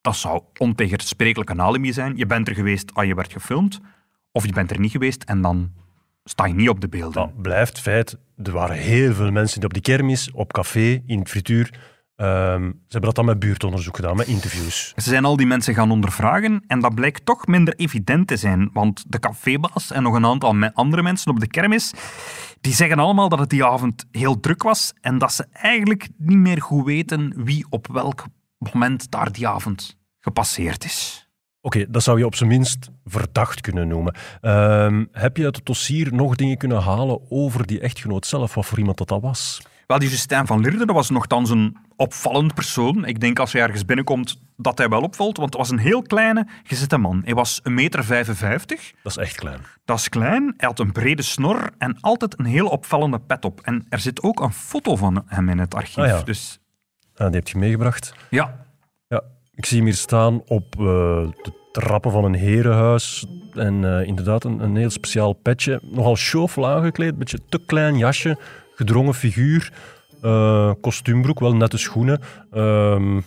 dat 0.00 0.16
zou 0.16 0.42
ontegensprekelijk 0.56 1.50
een 1.50 1.62
alibi 1.62 1.92
zijn. 1.92 2.16
Je 2.16 2.26
bent 2.26 2.48
er 2.48 2.54
geweest 2.54 2.94
als 2.94 3.06
je 3.06 3.14
werd 3.14 3.32
gefilmd. 3.32 3.80
Of 4.32 4.46
je 4.46 4.52
bent 4.52 4.70
er 4.70 4.80
niet 4.80 4.92
geweest 4.92 5.22
en 5.22 5.40
dan 5.40 5.72
sta 6.24 6.46
je 6.46 6.54
niet 6.54 6.68
op 6.68 6.80
de 6.80 6.88
beelden. 6.88 7.22
Dat 7.22 7.42
blijft 7.42 7.80
feit. 7.80 8.18
Er 8.42 8.52
waren 8.52 8.76
heel 8.76 9.14
veel 9.14 9.30
mensen 9.30 9.60
die 9.60 9.68
op 9.68 9.74
die 9.74 9.82
kermis, 9.82 10.30
op 10.30 10.52
café, 10.52 11.02
in 11.06 11.18
het 11.18 11.28
frituur. 11.28 11.94
Ehm, 12.16 12.62
ze 12.62 12.72
hebben 12.88 13.00
dat 13.00 13.14
dan 13.14 13.24
met 13.24 13.38
buurtonderzoek 13.38 13.96
gedaan, 13.96 14.16
met 14.16 14.26
interviews. 14.26 14.92
Ze 14.96 15.10
zijn 15.10 15.24
al 15.24 15.36
die 15.36 15.46
mensen 15.46 15.74
gaan 15.74 15.90
ondervragen 15.90 16.64
en 16.66 16.80
dat 16.80 16.94
blijkt 16.94 17.24
toch 17.26 17.46
minder 17.46 17.74
evident 17.74 18.26
te 18.26 18.36
zijn. 18.36 18.70
Want 18.72 19.04
de 19.08 19.18
cafébaas 19.18 19.90
en 19.90 20.02
nog 20.02 20.14
een 20.14 20.26
aantal 20.26 20.70
andere 20.72 21.02
mensen 21.02 21.30
op 21.30 21.40
de 21.40 21.48
kermis, 21.48 21.92
die 22.60 22.74
zeggen 22.74 22.98
allemaal 22.98 23.28
dat 23.28 23.38
het 23.38 23.50
die 23.50 23.64
avond 23.64 24.04
heel 24.10 24.40
druk 24.40 24.62
was 24.62 24.92
en 25.00 25.18
dat 25.18 25.32
ze 25.32 25.46
eigenlijk 25.52 26.08
niet 26.16 26.38
meer 26.38 26.62
goed 26.62 26.84
weten 26.84 27.32
wie 27.44 27.66
op 27.70 27.86
welk 27.92 28.24
moment 28.58 29.10
daar 29.10 29.32
die 29.32 29.48
avond 29.48 29.96
gepasseerd 30.20 30.84
is. 30.84 31.28
Oké, 31.60 31.90
dat 31.90 32.02
zou 32.02 32.18
je 32.18 32.26
op 32.26 32.34
zijn 32.34 32.48
minst 32.48 32.90
verdacht 33.04 33.60
kunnen 33.60 33.88
noemen. 33.88 34.14
Ehm, 34.40 35.04
heb 35.12 35.36
je 35.36 35.44
uit 35.44 35.56
het 35.56 35.66
dossier 35.66 36.14
nog 36.14 36.36
dingen 36.36 36.56
kunnen 36.56 36.82
halen 36.82 37.30
over 37.30 37.66
die 37.66 37.80
echtgenoot 37.80 38.26
zelf, 38.26 38.54
wat 38.54 38.66
voor 38.66 38.78
iemand 38.78 38.98
dat, 38.98 39.08
dat 39.08 39.20
was? 39.20 39.62
Wel, 39.86 39.98
die 39.98 40.08
Justin 40.08 40.46
van 40.46 40.60
Lierde, 40.60 40.86
dat 40.86 40.94
was 40.94 41.10
nogthans 41.10 41.50
een 41.50 41.76
opvallend 41.96 42.54
persoon. 42.54 43.04
Ik 43.04 43.20
denk 43.20 43.38
als 43.38 43.52
je 43.52 43.60
ergens 43.60 43.84
binnenkomt 43.84 44.40
dat 44.56 44.78
hij 44.78 44.88
wel 44.88 45.00
opvalt, 45.00 45.36
want 45.36 45.48
het 45.48 45.58
was 45.58 45.70
een 45.70 45.78
heel 45.78 46.02
kleine, 46.02 46.46
gezette 46.62 46.96
man. 46.98 47.22
Hij 47.24 47.34
was 47.34 47.60
1,55 47.62 47.70
meter. 47.72 48.06
Dat 48.66 48.76
is 49.04 49.16
echt 49.16 49.36
klein. 49.36 49.60
Dat 49.84 49.98
is 49.98 50.08
klein, 50.08 50.54
hij 50.56 50.68
had 50.68 50.78
een 50.78 50.92
brede 50.92 51.22
snor 51.22 51.70
en 51.78 52.00
altijd 52.00 52.38
een 52.38 52.44
heel 52.44 52.66
opvallende 52.66 53.18
pet 53.18 53.44
op. 53.44 53.60
En 53.60 53.86
er 53.88 53.98
zit 53.98 54.22
ook 54.22 54.40
een 54.40 54.52
foto 54.52 54.96
van 54.96 55.22
hem 55.26 55.48
in 55.48 55.58
het 55.58 55.74
archief. 55.74 55.96
Ah 56.04 56.06
ja. 56.06 56.22
Dus 56.22 56.58
Ah, 57.16 57.26
die 57.26 57.36
heb 57.36 57.48
je 57.48 57.58
meegebracht. 57.58 58.14
ja, 58.30 58.66
Ja, 59.08 59.22
ik 59.54 59.66
zie 59.66 59.76
hem 59.76 59.86
hier 59.86 59.96
staan 59.96 60.42
op 60.46 60.74
eh, 60.78 60.84
de 61.42 61.68
trappen 61.72 62.10
van 62.12 62.24
een 62.24 62.34
herenhuis. 62.34 63.26
En 63.52 63.84
eh, 63.98 64.06
inderdaad, 64.06 64.44
een, 64.44 64.60
een 64.60 64.76
heel 64.76 64.90
speciaal 64.90 65.32
petje. 65.32 65.80
Nogal 65.82 66.14
chauffel 66.16 66.68
aangekleed, 66.68 67.18
beetje 67.18 67.40
te 67.48 67.64
klein 67.66 67.98
jasje. 67.98 68.38
Gedrongen 68.76 69.14
figuur. 69.14 69.72
eh, 70.22 70.72
kostuumbroek, 70.80 71.40
wel 71.40 71.54
nette 71.56 71.78
schoenen. 71.78 72.20
Ehm, 72.50 73.20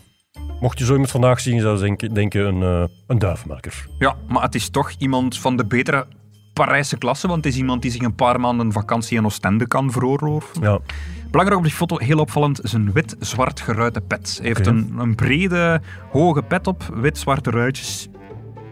mocht 0.60 0.80
je 0.80 0.86
zo 0.86 0.92
iemand 0.92 1.12
vandaag 1.12 1.40
zien, 1.40 1.60
zou 1.60 1.74
je 1.78 1.82
denken, 1.84 2.14
denken 2.14 2.46
een, 2.48 2.62
eh, 2.84 2.90
een 3.08 3.20
duivenmaker. 3.20 3.86
ja, 4.00 4.16
maar 4.28 4.42
het 4.44 4.56
is 4.56 4.70
toch 4.70 4.92
iemand 4.98 5.40
van 5.40 5.58
de 5.58 5.66
betere 5.66 6.06
Parijse 6.54 6.98
klasse, 6.98 7.28
want 7.28 7.44
het 7.44 7.54
is 7.54 7.60
iemand 7.60 7.82
die 7.82 7.92
zich 7.92 8.02
een 8.02 8.16
paar 8.16 8.40
maanden 8.40 8.72
vakantie 8.72 9.18
in 9.18 9.26
Oostende 9.26 9.68
kan 9.68 9.92
veroorloven. 9.92 10.62
Ja, 10.62 10.80
Belangrijk 11.32 11.60
op 11.62 11.68
die 11.68 11.76
foto, 11.78 11.98
heel 11.98 12.20
opvallend, 12.20 12.64
is 12.64 12.74
een 12.74 12.92
wit-zwart 12.92 13.60
geruite 13.62 14.02
pet. 14.02 14.36
Hij 14.38 14.48
heeft 14.48 14.68
een, 14.68 14.94
een 14.98 15.16
brede, 15.16 15.82
hoge 16.12 16.42
pet 16.42 16.68
op, 16.68 16.84
wit-zwarte 16.94 17.50
ruitjes. 17.50 18.08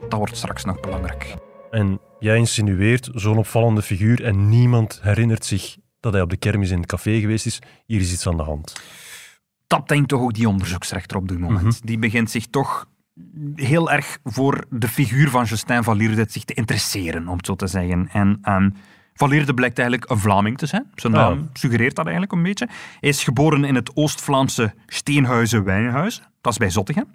Dat 0.09 0.17
wordt 0.19 0.37
straks 0.37 0.65
nog 0.65 0.79
belangrijk. 0.79 1.35
en 1.71 1.99
jij 2.19 2.37
insinueert 2.37 3.09
zo'n 3.13 3.37
opvallende 3.37 3.81
figuur 3.81 4.23
en 4.23 4.49
niemand 4.49 4.99
herinnert 5.03 5.45
zich 5.45 5.75
dat 6.07 6.13
hij 6.15 6.21
op 6.23 6.29
de 6.29 6.37
kermis 6.49 6.69
in 6.69 6.77
het 6.77 6.85
café 6.87 7.19
geweest 7.19 7.45
is. 7.45 7.59
Hier 7.85 7.99
is 7.99 8.11
iets 8.13 8.27
aan 8.27 8.37
de 8.37 8.43
hand. 8.43 8.81
dat 9.67 9.87
denkt 9.87 10.09
toch 10.09 10.21
ook 10.21 10.33
die 10.33 10.49
onderzoeksrechter 10.49 11.17
op 11.17 11.27
dit 11.27 11.39
moment. 11.39 11.87
Die 11.87 11.99
begint 11.99 12.31
zich 12.31 12.45
toch 12.47 12.85
heel 13.55 13.91
erg 13.91 14.17
voor 14.23 14.65
de 14.69 14.87
figuur 14.87 15.29
van 15.29 15.43
Justin 15.45 15.83
van 15.83 15.97
Lierde 15.97 16.25
zich 16.29 16.43
te 16.43 16.53
interesseren, 16.53 17.27
om 17.27 17.37
het 17.37 17.45
zo 17.45 17.55
te 17.55 17.67
zeggen. 17.67 18.09
En 18.11 18.37
ehm, 18.41 18.69
Van 19.13 19.29
Lierde 19.29 19.53
blijkt 19.53 19.79
eigenlijk 19.79 20.11
een 20.11 20.17
Vlaming 20.19 20.57
te 20.57 20.65
zijn. 20.65 20.91
Zijn 20.95 21.13
Ja. 21.13 21.19
naam 21.19 21.49
suggereert 21.53 21.95
dat 21.95 22.05
eigenlijk 22.05 22.35
een 22.35 22.43
beetje. 22.43 22.67
Hij 22.99 23.09
is 23.09 23.23
geboren 23.23 23.63
in 23.63 23.75
het 23.75 23.95
Oost-Vlaamse 23.95 24.73
Steenhuizen-Wijnhuizen. 24.85 26.23
Dat 26.41 26.51
is 26.51 26.57
bij 26.57 26.69
Zottegem. 26.69 27.05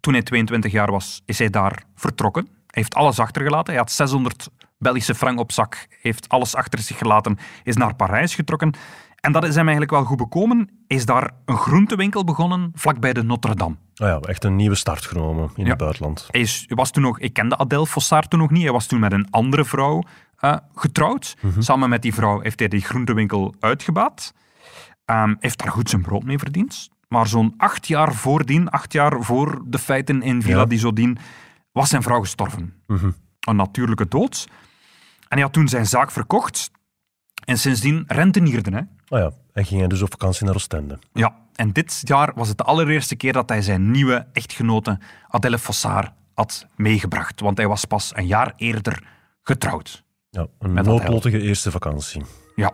Toen 0.00 0.12
hij 0.12 0.22
22 0.22 0.72
jaar 0.72 0.90
was, 0.90 1.22
is 1.24 1.38
hij 1.38 1.50
daar 1.50 1.82
vertrokken. 1.94 2.48
Heeft 2.70 2.94
alles 2.94 3.18
achtergelaten. 3.18 3.72
Hij 3.72 3.82
had 3.82 3.90
600 3.92 4.48
Belgische 4.78 5.14
frank 5.14 5.38
op 5.38 5.52
zak. 5.52 5.86
Heeft 6.02 6.28
alles 6.28 6.54
achter 6.54 6.78
zich 6.78 6.98
gelaten. 6.98 7.38
Is 7.62 7.76
naar 7.76 7.94
Parijs 7.94 8.34
getrokken. 8.34 8.72
En 9.20 9.32
dat 9.32 9.44
is 9.44 9.50
hem 9.54 9.62
eigenlijk 9.62 9.90
wel 9.90 10.04
goed 10.04 10.16
bekomen. 10.16 10.70
Is 10.86 11.04
daar 11.06 11.30
een 11.44 11.56
groentewinkel 11.56 12.24
begonnen, 12.24 12.70
vlakbij 12.74 13.12
de 13.12 13.22
Notre-Dame. 13.22 13.76
Ah 13.94 14.08
ja, 14.08 14.18
echt 14.20 14.44
een 14.44 14.56
nieuwe 14.56 14.74
start 14.74 15.06
genomen 15.06 15.50
in 15.54 15.64
Ja. 15.64 15.68
het 15.70 15.78
buitenland. 15.78 16.28
Hij, 16.30 16.40
is, 16.40 16.64
was 16.68 16.90
toen 16.90 17.02
nog, 17.02 17.18
ik 17.18 17.32
kende 17.32 17.56
Adèle 17.58 17.86
Fossard 17.86 18.30
toen 18.30 18.38
nog 18.40 18.50
niet. 18.50 18.62
Hij 18.62 18.72
was 18.72 18.86
toen 18.86 19.00
met 19.00 19.12
een 19.12 19.26
andere 19.30 19.64
vrouw 19.64 20.02
eh, 20.36 20.56
getrouwd. 20.74 21.36
Samen 21.58 21.88
met 21.88 22.02
die 22.02 22.14
vrouw 22.14 22.40
heeft 22.40 22.58
hij 22.58 22.68
die 22.68 22.80
groentewinkel 22.80 23.54
uitgebaat. 23.60 24.34
Ehm, 25.04 25.34
heeft 25.40 25.58
daar 25.58 25.72
goed 25.72 25.90
zijn 25.90 26.02
brood 26.02 26.22
mee 26.24 26.38
verdiend. 26.38 26.88
Maar 27.08 27.26
zo'n 27.26 27.54
acht 27.56 27.86
jaar 27.86 28.14
voordien, 28.14 28.68
acht 28.70 28.92
jaar 28.92 29.22
voor 29.22 29.62
de 29.66 29.78
feiten 29.78 30.22
in 30.22 30.42
Villa 30.42 30.58
Ja. 30.58 30.64
di 30.66 30.78
was 31.78 31.88
zijn 31.88 32.02
vrouw 32.02 32.20
gestorven. 32.20 32.82
Een 33.40 33.56
natuurlijke 33.56 34.08
dood. 34.08 34.46
En 35.20 35.26
hij 35.28 35.40
had 35.40 35.52
toen 35.52 35.68
zijn 35.68 35.86
zaak 35.86 36.10
verkocht. 36.10 36.70
En 37.44 37.58
sindsdien 37.58 38.04
rentenierde 38.06 38.70
hij. 38.70 38.88
Ah 39.08 39.18
ja, 39.18 39.32
en 39.52 39.64
ging 39.64 39.80
hij 39.80 39.88
dus 39.88 40.02
op 40.02 40.10
vakantie 40.10 40.44
naar 40.46 40.54
Oostende. 40.54 40.98
Ja, 41.12 41.34
en 41.54 41.72
dit 41.72 42.00
jaar 42.04 42.32
was 42.34 42.48
het 42.48 42.58
de 42.58 42.64
allereerste 42.64 43.16
keer 43.16 43.32
dat 43.32 43.48
hij 43.48 43.62
zijn 43.62 43.90
nieuwe 43.90 44.26
echtgenote 44.32 44.98
Adèle 45.28 45.58
Fossard 45.58 46.12
had 46.34 46.66
meegebracht. 46.76 47.40
Want 47.40 47.56
hij 47.56 47.68
was 47.68 47.84
pas 47.84 48.12
een 48.16 48.26
jaar 48.26 48.52
eerder 48.56 49.02
getrouwd. 49.42 50.04
Ja, 50.30 50.46
een 50.58 50.74
noodlottige 50.74 51.40
eerste 51.40 51.70
vakantie. 51.70 52.22
Ja. 52.54 52.72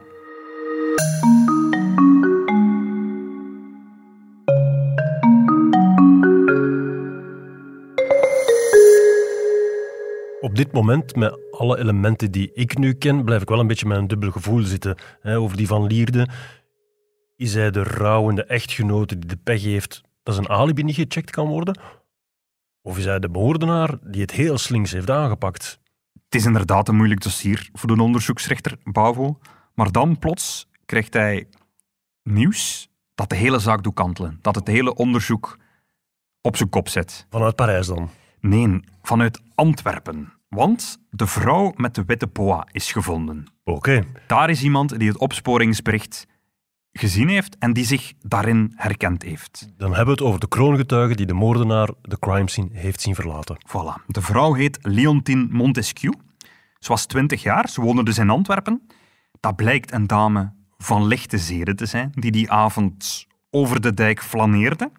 Op 10.45 10.57
dit 10.57 10.73
moment, 10.73 11.17
met 11.17 11.39
alle 11.51 11.79
elementen 11.79 12.31
die 12.31 12.53
ik 12.53 12.79
nu 12.79 12.93
ken, 12.93 13.25
blijf 13.25 13.43
ik 13.43 13.49
wel 13.49 13.61
een 13.61 13.67
beetje 13.67 13.87
met 13.87 13.99
een 13.99 14.07
dubbel 14.07 14.31
gevoel 14.31 14.63
zitten. 14.63 14.97
Hè, 15.21 15.39
over 15.39 15.57
die 15.57 15.67
van 15.67 15.87
Lierde. 15.87 16.29
Is 17.37 17.55
hij 17.55 17.71
de 17.71 17.83
rouwende 17.83 18.45
echtgenote 18.45 19.19
die 19.19 19.29
de 19.29 19.37
pech 19.37 19.63
heeft 19.63 20.03
dat 20.23 20.35
zijn 20.35 20.49
alibi 20.49 20.83
niet 20.83 20.95
gecheckt 20.95 21.31
kan 21.31 21.49
worden? 21.49 21.81
Of 22.83 22.99
is 22.99 23.05
hij 23.05 23.19
de 23.19 23.29
moordenaar 23.29 23.99
die 24.03 24.21
het 24.21 24.31
heel 24.31 24.59
slinks 24.59 24.93
heeft 24.93 25.11
aangepakt? 25.11 25.81
Het 26.25 26.35
is 26.35 26.45
inderdaad 26.45 26.89
een 26.89 26.97
moeilijk 26.97 27.23
dossier 27.23 27.69
voor 27.73 27.97
de 27.97 28.03
onderzoeksrechter 28.03 28.77
Bavo. 28.83 29.39
Maar 29.75 29.93
dan 29.93 30.19
plots 30.19 30.69
krijgt 30.87 31.15
hij 31.15 31.49
nieuws 32.23 32.89
dat 33.15 33.31
de 33.31 33.37
hele 33.37 33.59
zaak 33.59 33.83
doet 33.83 33.95
kantelen. 33.95 34.39
Dat 34.41 34.55
het 34.55 34.67
hele 34.67 34.95
onderzoek 34.95 35.59
op 36.41 36.57
zijn 36.57 36.69
kop 36.69 36.89
zet. 36.89 37.27
Vanuit 37.31 37.57
Parijs 37.57 37.87
dan. 37.87 38.11
Nee, 38.41 38.81
vanuit 39.03 39.41
Antwerpen. 39.55 40.34
Want 40.55 40.99
de 41.11 41.27
vrouw 41.27 41.73
met 41.77 41.95
de 41.95 42.05
witte 42.07 42.27
boa 42.27 42.67
is 42.73 42.93
gevonden. 42.93 43.47
Oké. 43.65 44.05
Daar 44.27 44.51
is 44.51 44.63
iemand 44.63 44.99
die 44.99 45.09
het 45.09 45.19
opsporingsbericht 45.19 46.27
gezien 46.93 47.29
heeft 47.29 47.57
en 47.59 47.73
die 47.73 47.85
zich 47.85 48.13
daarin 48.21 48.73
herkend 48.77 49.23
heeft. 49.23 49.69
Dan 49.77 49.89
hebben 49.89 50.15
we 50.15 50.21
het 50.21 50.23
over 50.23 50.41
de 50.41 50.49
kroongetuige 50.49 51.15
die 51.15 51.27
de 51.27 51.33
moordenaar 51.33 51.91
de 52.03 52.19
crime 52.19 52.51
scene 52.51 52.69
heeft 52.73 53.01
zien 53.01 53.15
verlaten. 53.15 53.57
Voilà. 53.69 54.05
De 54.07 54.23
vrouw 54.23 54.53
heet 54.53 54.79
Leontine 54.83 55.47
Montesquieu. 55.51 56.13
Ze 56.79 56.89
was 56.89 57.07
20 57.07 57.43
jaar, 57.43 57.69
ze 57.69 57.81
woonde 57.81 58.05
dus 58.05 58.19
in 58.19 58.31
Antwerpen. 58.31 58.87
Dat 59.41 59.57
blijkt 59.57 59.93
een 59.93 60.07
dame 60.07 60.53
van 60.79 61.07
lichte 61.07 61.39
zeden 61.39 61.77
te 61.77 61.87
zijn, 61.87 62.11
die 62.15 62.31
die 62.31 62.51
avond 62.51 63.27
over 63.51 63.81
de 63.81 63.95
dijk 63.95 64.23
flaneerde. 64.23 64.91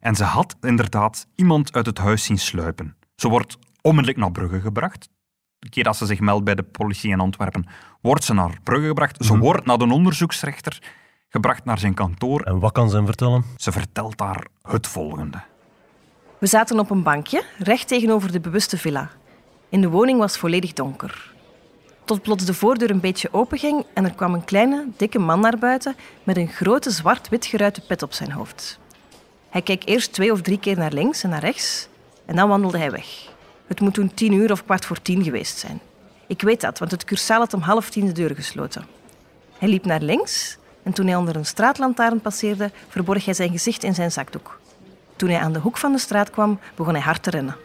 En 0.00 0.14
ze 0.14 0.24
had 0.24 0.56
inderdaad 0.60 1.26
iemand 1.34 1.72
uit 1.72 1.86
het 1.86 1.98
huis 1.98 2.24
zien 2.24 2.38
sluipen. 2.38 2.96
Ze 3.16 3.28
wordt 3.28 3.58
onmiddellijk 3.82 4.20
naar 4.20 4.32
Brugge 4.32 4.60
gebracht. 4.60 5.08
De 5.58 5.68
keer 5.68 5.84
dat 5.84 5.96
ze 5.96 6.06
zich 6.06 6.20
meldt 6.20 6.44
bij 6.44 6.54
de 6.54 6.62
politie 6.62 7.10
in 7.10 7.20
Antwerpen, 7.20 7.66
wordt 8.00 8.24
ze 8.24 8.34
naar 8.34 8.58
Brugge 8.62 8.86
gebracht. 8.86 9.24
Ze 9.24 9.38
wordt 9.38 9.66
naar 9.66 9.78
de 9.78 9.92
onderzoeksrechter 9.92 10.78
gebracht 11.28 11.64
naar 11.64 11.78
zijn 11.78 11.94
kantoor. 11.94 12.40
En 12.40 12.58
wat 12.58 12.72
kan 12.72 12.90
ze 12.90 12.96
hem 12.96 13.06
vertellen? 13.06 13.44
Ze 13.56 13.72
vertelt 13.72 14.18
daar 14.18 14.46
het 14.62 14.86
volgende. 14.86 15.42
We 16.38 16.46
zaten 16.46 16.78
op 16.78 16.90
een 16.90 17.02
bankje, 17.02 17.44
recht 17.58 17.88
tegenover 17.88 18.32
de 18.32 18.40
bewuste 18.40 18.78
villa. 18.78 19.10
In 19.68 19.80
de 19.80 19.88
woning 19.88 20.18
was 20.18 20.38
volledig 20.38 20.72
donker. 20.72 21.32
Tot 22.04 22.22
plots 22.22 22.44
de 22.44 22.54
voordeur 22.54 22.90
een 22.90 23.00
beetje 23.00 23.32
openging 23.32 23.86
en 23.94 24.04
er 24.04 24.14
kwam 24.14 24.34
een 24.34 24.44
kleine, 24.44 24.86
dikke 24.96 25.18
man 25.18 25.40
naar 25.40 25.58
buiten 25.58 25.96
met 26.22 26.36
een 26.36 26.48
grote 26.48 26.90
zwart-wit 26.90 27.46
geruite 27.46 27.80
pet 27.80 28.02
op 28.02 28.12
zijn 28.12 28.32
hoofd. 28.32 28.78
Hij 29.48 29.62
keek 29.62 29.88
eerst 29.88 30.12
twee 30.12 30.32
of 30.32 30.40
drie 30.40 30.58
keer 30.58 30.78
naar 30.78 30.92
links 30.92 31.22
en 31.22 31.30
naar 31.30 31.40
rechts 31.40 31.88
en 32.26 32.36
dan 32.36 32.48
wandelde 32.48 32.78
hij 32.78 32.90
weg. 32.90 33.31
Het 33.72 33.80
moet 33.80 33.94
toen 33.94 34.14
tien 34.14 34.32
uur 34.32 34.52
of 34.52 34.64
kwart 34.64 34.84
voor 34.84 35.02
tien 35.02 35.22
geweest 35.22 35.58
zijn. 35.58 35.80
Ik 36.26 36.42
weet 36.42 36.60
dat, 36.60 36.78
want 36.78 36.90
het 36.90 37.04
cursaal 37.04 37.38
had 37.38 37.54
om 37.54 37.60
half 37.60 37.90
tien 37.90 38.06
de 38.06 38.12
deur 38.12 38.34
gesloten. 38.34 38.84
Hij 39.58 39.68
liep 39.68 39.84
naar 39.84 40.00
links 40.00 40.58
en 40.82 40.92
toen 40.92 41.06
hij 41.06 41.16
onder 41.16 41.36
een 41.36 41.46
straatlantaarn 41.46 42.20
passeerde, 42.20 42.70
verborg 42.88 43.24
hij 43.24 43.34
zijn 43.34 43.50
gezicht 43.50 43.84
in 43.84 43.94
zijn 43.94 44.12
zakdoek. 44.12 44.60
Toen 45.16 45.28
hij 45.28 45.38
aan 45.38 45.52
de 45.52 45.58
hoek 45.58 45.76
van 45.76 45.92
de 45.92 45.98
straat 45.98 46.30
kwam, 46.30 46.58
begon 46.74 46.94
hij 46.94 47.02
hard 47.02 47.22
te 47.22 47.30
rennen. 47.30 47.56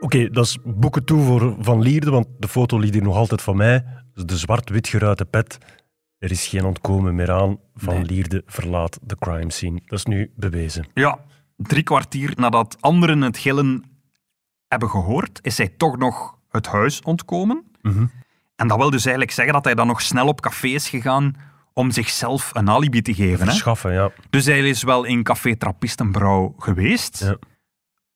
Oké, 0.00 0.30
dat 0.30 0.44
is 0.44 0.58
boeken 0.64 1.04
toe 1.04 1.22
voor 1.22 1.56
Van 1.58 1.82
Lierde, 1.82 2.10
want 2.10 2.26
de 2.38 2.48
foto 2.48 2.78
ligt 2.78 2.94
hier 2.94 3.02
nog 3.02 3.16
altijd 3.16 3.42
van 3.42 3.56
mij. 3.56 3.84
De 4.14 4.36
zwart-wit 4.36 4.88
geruite 4.88 5.24
pet. 5.24 5.58
Er 6.18 6.30
is 6.30 6.46
geen 6.46 6.64
ontkomen 6.64 7.14
meer 7.14 7.30
aan. 7.30 7.58
Van 7.74 7.94
Nee. 7.94 8.04
Lierde 8.04 8.42
verlaat 8.46 8.98
de 9.02 9.16
crime 9.18 9.52
scene. 9.52 9.80
Dat 9.84 9.98
is 9.98 10.04
nu 10.04 10.32
bewezen. 10.36 10.86
Ja, 10.94 11.18
drie 11.58 11.82
kwartier 11.82 12.32
nadat 12.36 12.76
anderen 12.80 13.20
het 13.20 13.38
gillen 13.38 13.82
hebben 14.68 14.88
gehoord, 14.90 15.38
is 15.42 15.58
hij 15.58 15.68
toch 15.68 15.96
nog 15.98 16.34
het 16.50 16.66
huis 16.66 17.00
ontkomen. 17.02 17.64
En 18.56 18.68
dat 18.68 18.76
wil 18.76 18.90
dus 18.90 19.02
eigenlijk 19.04 19.34
zeggen 19.34 19.54
dat 19.54 19.64
hij 19.64 19.74
dan 19.74 19.86
nog 19.86 20.00
snel 20.02 20.26
op 20.26 20.40
café 20.40 20.66
is 20.68 20.88
gegaan 20.88 21.34
om 21.72 21.90
zichzelf 21.90 22.50
een 22.54 22.70
alibi 22.70 23.02
te 23.02 23.14
geven. 23.14 23.38
Hè? 23.44 23.50
Verschaffen, 23.50 23.92
ja. 23.92 24.10
Dus 24.30 24.44
hij 24.44 24.68
is 24.68 24.82
wel 24.82 25.04
in 25.04 25.22
Café 25.22 25.56
Trappistenbrouw 25.56 26.54
geweest, 26.58 27.18
Ja. 27.20 27.36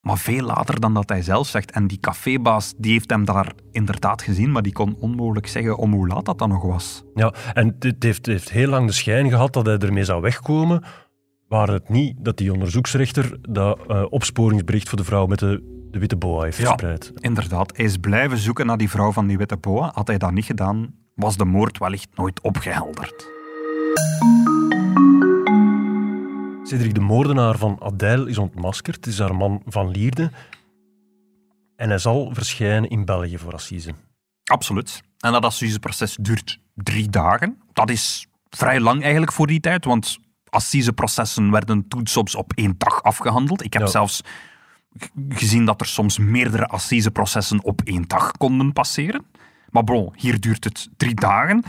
maar 0.00 0.18
veel 0.18 0.44
later 0.44 0.80
dan 0.80 0.94
dat 0.94 1.08
hij 1.08 1.22
zelf 1.22 1.46
zegt. 1.48 1.70
En 1.70 1.86
die 1.86 1.98
cafébaas 2.00 2.74
die 2.76 2.92
heeft 2.92 3.10
hem 3.10 3.24
daar 3.24 3.52
inderdaad 3.70 4.22
gezien, 4.22 4.52
maar 4.52 4.62
die 4.62 4.72
kon 4.72 4.96
onmogelijk 5.00 5.46
zeggen 5.46 5.76
om 5.76 5.92
hoe 5.92 6.06
laat 6.08 6.24
dat 6.24 6.38
dan 6.38 6.48
nog 6.48 6.62
was. 6.62 7.04
ja. 7.14 7.32
En 7.54 7.76
dit 7.78 8.02
heeft, 8.02 8.26
heeft 8.26 8.50
heel 8.50 8.68
lang 8.68 8.86
de 8.86 8.92
schijn 8.92 9.28
gehad 9.30 9.52
dat 9.52 9.66
hij 9.66 9.78
ermee 9.78 10.04
zou 10.04 10.20
wegkomen. 10.20 10.82
Waar 11.52 11.68
het 11.68 11.88
niet 11.88 12.14
dat 12.24 12.36
die 12.36 12.52
onderzoeksrechter 12.52 13.38
dat 13.48 13.78
eh, 13.88 14.04
opsporingsbericht 14.10 14.88
voor 14.88 14.98
de 14.98 15.04
vrouw 15.04 15.26
met 15.26 15.38
de, 15.38 15.86
de 15.90 15.98
witte 15.98 16.16
boa 16.16 16.42
heeft 16.42 16.56
Ja. 16.56 16.64
verspreid. 16.64 17.12
Inderdaad, 17.20 17.76
hij 17.76 17.84
is 17.84 17.96
blijven 17.96 18.38
zoeken 18.38 18.66
naar 18.66 18.76
die 18.76 18.90
vrouw 18.90 19.12
van 19.12 19.26
die 19.26 19.38
witte 19.38 19.56
boa. 19.56 19.90
Had 19.94 20.06
hij 20.06 20.18
dat 20.18 20.32
niet 20.32 20.44
gedaan, 20.44 20.94
was 21.14 21.36
de 21.36 21.44
moord 21.44 21.78
wellicht 21.78 22.08
nooit 22.14 22.40
opgehelderd. 22.40 23.26
Cedric, 26.62 26.94
de 26.94 27.00
moordenaar 27.00 27.58
van 27.58 27.76
Adèle, 27.80 28.28
is 28.30 28.38
ontmaskerd. 28.38 28.96
Het 28.96 29.06
is 29.06 29.18
haar 29.18 29.34
man 29.34 29.62
Van 29.66 29.90
Lierde. 29.90 30.30
En 31.76 31.88
hij 31.88 31.98
zal 31.98 32.30
verschijnen 32.34 32.90
in 32.90 33.04
België 33.04 33.38
voor 33.38 33.52
assise. 33.52 33.90
Absoluut. 34.44 35.02
En 35.18 35.32
dat 35.32 35.44
assiseproces 35.44 36.16
duurt 36.20 36.58
drie 36.74 37.08
dagen. 37.08 37.62
Dat 37.72 37.90
is 37.90 38.26
vrij 38.50 38.80
lang 38.80 39.02
eigenlijk 39.02 39.32
voor 39.32 39.46
die 39.46 39.60
tijd, 39.60 39.84
want 39.84 40.18
assiseprocessen 40.52 41.50
werden 41.50 41.88
toen 41.88 42.06
soms 42.06 42.34
op 42.34 42.52
één 42.54 42.74
dag 42.78 43.02
afgehandeld. 43.02 43.64
Ik 43.64 43.72
heb 43.72 43.82
Ja. 43.82 43.88
zelfs 43.88 44.20
gezien 45.28 45.64
dat 45.64 45.80
er 45.80 45.86
soms 45.86 46.18
meerdere 46.18 46.66
assiseprocessen 46.66 47.64
op 47.64 47.80
één 47.84 48.04
dag 48.06 48.32
konden 48.32 48.72
passeren. 48.72 49.24
Maar 49.70 49.84
bon, 49.84 50.12
hier 50.16 50.40
duurt 50.40 50.64
het 50.64 50.88
drie 50.96 51.14
dagen. 51.14 51.62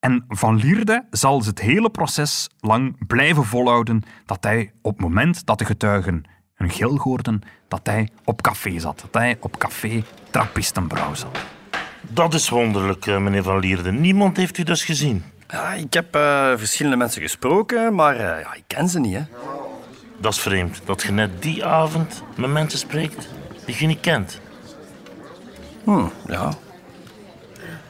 En 0.00 0.24
Van 0.28 0.56
Lierde 0.56 1.06
zal 1.10 1.44
het 1.44 1.60
hele 1.60 1.90
proces 1.90 2.48
lang 2.58 3.06
blijven 3.06 3.44
volhouden 3.44 4.02
dat 4.26 4.44
hij 4.44 4.72
op 4.82 4.92
het 4.92 5.00
moment 5.00 5.46
dat 5.46 5.58
de 5.58 5.64
getuigen 5.64 6.24
een 6.56 6.70
gil 6.70 6.98
hoorden, 6.98 7.40
dat 7.68 7.80
hij 7.86 8.08
op 8.24 8.42
café 8.42 8.78
zat. 8.78 9.00
Dat 9.00 9.14
hij 9.22 9.36
op 9.40 9.58
café 9.58 10.02
Trappistenbrouw 10.30 11.14
zat. 11.14 11.38
Dat 12.00 12.34
is 12.34 12.48
wonderlijk, 12.48 13.06
eh, 13.06 13.18
meneer 13.18 13.42
Van 13.42 13.58
Lierde. 13.58 13.92
Niemand 13.92 14.36
heeft 14.36 14.58
u 14.58 14.62
dus 14.62 14.84
gezien. 14.84 15.22
Ja, 15.48 15.72
ik 15.72 15.92
heb 15.92 16.14
eh, 16.14 16.52
verschillende 16.56 16.96
mensen 16.96 17.22
gesproken, 17.22 17.94
maar 17.94 18.14
eh, 18.16 18.40
ja, 18.42 18.54
ik 18.54 18.64
ken 18.66 18.88
ze 18.88 19.00
niet. 19.00 19.14
Hè. 19.14 19.24
Dat 20.18 20.32
is 20.32 20.40
vreemd, 20.40 20.80
dat 20.84 21.02
je 21.02 21.12
net 21.12 21.42
die 21.42 21.64
avond 21.64 22.22
met 22.36 22.50
mensen 22.50 22.78
spreekt 22.78 23.28
die 23.64 23.76
je 23.78 23.86
niet 23.86 24.00
kent. 24.00 24.40
Hm, 25.84 26.06
ja. 26.26 26.52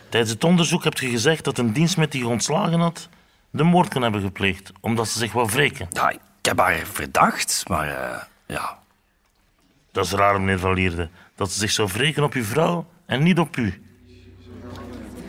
Tijdens 0.09 0.33
het 0.33 0.45
onderzoek 0.45 0.85
hebt 0.85 0.99
je 0.99 1.09
gezegd 1.09 1.45
dat 1.45 1.59
een 1.59 1.73
dienst 1.73 2.11
die 2.11 2.21
je 2.21 2.29
ontslagen 2.29 2.81
had 2.81 3.09
de 3.57 3.62
moord 3.62 3.88
kan 3.88 4.03
hebben 4.03 4.21
gepleegd, 4.21 4.73
omdat 4.81 5.09
ze 5.09 5.19
zich 5.19 5.33
wou 5.33 5.49
wreken. 5.51 5.87
ja, 5.90 6.11
ik 6.11 6.19
heb 6.42 6.59
haar 6.59 6.87
verdacht, 6.92 7.64
maar 7.69 7.88
eh, 7.88 8.23
ja. 8.47 8.79
Dat 9.92 10.05
is 10.05 10.12
raar, 10.12 10.40
meneer 10.40 10.59
Van 10.59 10.75
Lierde, 10.75 11.09
dat 11.35 11.51
ze 11.51 11.59
zich 11.59 11.71
zou 11.71 11.88
wreken 11.92 12.23
op 12.25 12.33
uw 12.33 12.45
vrouw 12.45 12.87
en 13.07 13.23
niet 13.23 13.38
op 13.38 13.57
u. 13.57 13.83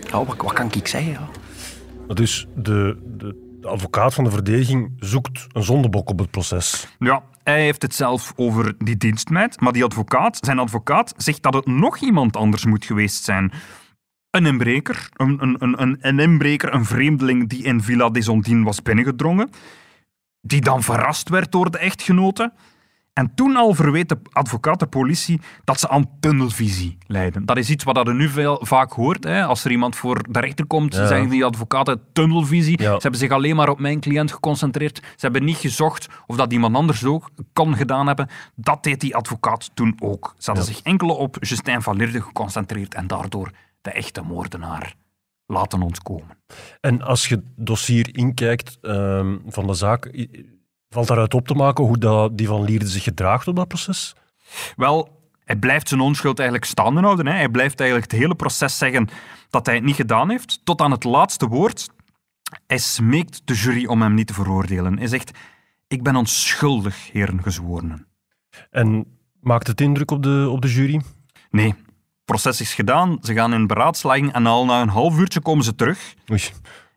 ja 0.10 0.26
wat, 0.26 0.38
wat 0.38 0.54
kan 0.54 0.72
ik 0.72 0.88
zeggen? 0.88 1.12
Ja? 1.12 1.30
Dus 2.14 2.48
de, 2.56 2.98
de, 3.18 3.58
de 3.62 3.68
advocaat 3.68 4.14
van 4.14 4.24
de 4.24 4.32
verdediging 4.32 4.94
zoekt 5.00 5.48
een 5.52 5.64
zondebok 5.64 6.10
op 6.10 6.20
het 6.20 6.32
proces. 6.32 6.88
Ja, 7.00 7.24
hij 7.44 7.62
heeft 7.62 7.82
het 7.82 7.96
zelf 7.96 8.34
over 8.36 8.76
die 8.78 8.98
dienstmeid, 8.98 9.60
maar 9.60 9.74
die 9.74 9.84
advocaat, 9.84 10.38
zijn 10.42 10.60
advocaat 10.60 11.14
zegt 11.18 11.44
dat 11.44 11.54
het 11.54 11.66
nog 11.66 11.98
iemand 11.98 12.38
anders 12.38 12.66
moet 12.66 12.86
geweest 12.86 13.24
zijn. 13.24 13.52
Een 14.30 14.46
inbreker, 14.46 15.10
een, 15.14 15.38
een, 15.42 15.82
een, 15.82 15.98
een, 16.02 16.20
inbreker, 16.20 16.74
een 16.74 16.86
vreemdeling 16.86 17.50
die 17.50 17.64
in 17.64 17.82
Villa 17.82 18.12
Ondines 18.28 18.64
was 18.64 18.82
binnengedrongen, 18.82 19.50
die 20.42 20.62
dan 20.62 20.84
verrast 20.84 21.30
werd 21.30 21.52
door 21.52 21.72
de 21.72 21.78
echtgenote. 21.78 22.54
En 23.18 23.32
toen 23.36 23.56
al 23.56 23.74
verweet 23.74 24.10
de 24.10 24.18
advocaat 24.32 24.80
de 24.80 24.88
politie 24.88 25.42
dat 25.64 25.80
ze 25.80 25.90
aan 25.90 26.10
tunnelvisie 26.20 26.98
lijden. 27.08 27.46
Dat 27.46 27.58
is 27.58 27.70
iets 27.70 27.84
wat 27.84 28.08
je 28.08 28.14
nu 28.14 28.30
veel, 28.30 28.60
vaak 28.66 28.92
hoort. 28.92 29.24
Hè. 29.24 29.46
Als 29.46 29.64
er 29.66 29.72
iemand 29.72 29.96
voor 29.96 30.24
de 30.30 30.40
rechter 30.40 30.66
komt, 30.66 30.96
Ja. 30.96 31.08
zeggen 31.08 31.30
die 31.30 31.46
advocaten 31.46 32.02
tunnelvisie. 32.14 32.82
Ja. 32.82 32.94
Ze 32.94 33.00
hebben 33.02 33.20
zich 33.20 33.32
alleen 33.32 33.56
maar 33.56 33.70
op 33.70 33.80
mijn 33.80 34.00
cliënt 34.00 34.32
geconcentreerd. 34.32 34.98
Ze 34.98 35.04
hebben 35.18 35.44
niet 35.44 35.58
gezocht 35.58 36.08
of 36.26 36.36
dat 36.36 36.54
iemand 36.54 36.76
anders 36.76 37.06
ook 37.06 37.30
kan 37.54 37.76
gedaan 37.76 38.08
hebben. 38.08 38.30
Dat 38.56 38.84
deed 38.84 39.02
die 39.02 39.16
advocaat 39.16 39.72
toen 39.74 39.96
ook. 40.00 40.34
Ze 40.38 40.46
hadden 40.52 40.68
Ja. 40.70 40.74
zich 40.74 40.82
enkel 40.82 41.10
op 41.10 41.38
Justin 41.40 41.82
van 41.82 41.96
Lierde 41.96 42.22
geconcentreerd 42.22 42.94
en 42.94 43.08
daardoor 43.08 43.52
de 43.82 43.92
echte 43.92 44.22
moordenaar 44.22 44.94
laten 45.46 45.82
ontkomen. 45.82 46.38
En 46.82 47.02
als 47.02 47.28
je 47.28 47.36
het 47.36 47.46
dossier 47.56 48.16
inkijkt 48.18 48.78
ehm, 48.82 49.36
van 49.48 49.68
de 49.68 49.74
zaak, 49.74 50.28
valt 50.98 51.10
daaruit 51.10 51.34
op 51.34 51.48
te 51.48 51.54
maken 51.54 51.84
hoe 51.84 51.98
dat 51.98 52.38
die 52.38 52.48
van 52.48 52.64
Lierde 52.64 52.88
zich 52.88 53.04
gedraagt 53.04 53.48
op 53.48 53.56
dat 53.56 53.68
proces? 53.68 54.16
Wel, 54.76 55.22
hij 55.44 55.56
blijft 55.56 55.88
zijn 55.88 56.02
onschuld 56.02 56.40
eigenlijk 56.40 56.70
staande 56.70 57.02
houden. 57.02 57.28
Hè. 57.28 57.34
Hij 57.34 57.50
blijft 57.50 57.80
eigenlijk 57.80 58.12
het 58.12 58.20
hele 58.22 58.36
proces 58.36 58.78
zeggen 58.78 59.10
dat 59.50 59.66
hij 59.66 59.76
het 59.76 59.84
niet 59.84 59.96
gedaan 59.96 60.30
heeft, 60.30 60.60
tot 60.64 60.82
aan 60.82 60.92
het 60.92 61.04
laatste 61.04 61.48
woord. 61.48 61.90
Hij 62.68 62.78
smeekt 62.78 63.42
de 63.46 63.54
jury 63.54 63.86
om 63.86 64.02
hem 64.02 64.14
niet 64.14 64.28
te 64.28 64.34
veroordelen. 64.34 64.98
Hij 64.98 65.08
zegt, 65.08 65.32
ik 65.88 66.04
ben 66.04 66.16
onschuldig, 66.16 67.12
heren 67.12 67.44
gezworenen. 67.44 68.08
En 68.72 69.06
maakt 69.42 69.68
het 69.68 69.82
indruk 69.82 70.12
op 70.12 70.24
de, 70.24 70.48
op 70.52 70.62
de 70.62 70.74
jury? 70.74 71.02
Nee, 71.50 71.70
het 71.70 72.26
proces 72.26 72.62
is 72.62 72.74
gedaan, 72.74 73.18
ze 73.22 73.34
gaan 73.34 73.54
in 73.54 73.68
beraadslaging 73.68 74.34
en 74.34 74.46
al 74.46 74.66
na 74.66 74.82
een 74.82 74.90
half 74.90 75.18
uurtje 75.18 75.42
komen 75.42 75.64
ze 75.64 75.76
terug. 75.76 76.14
Oei. 76.32 76.42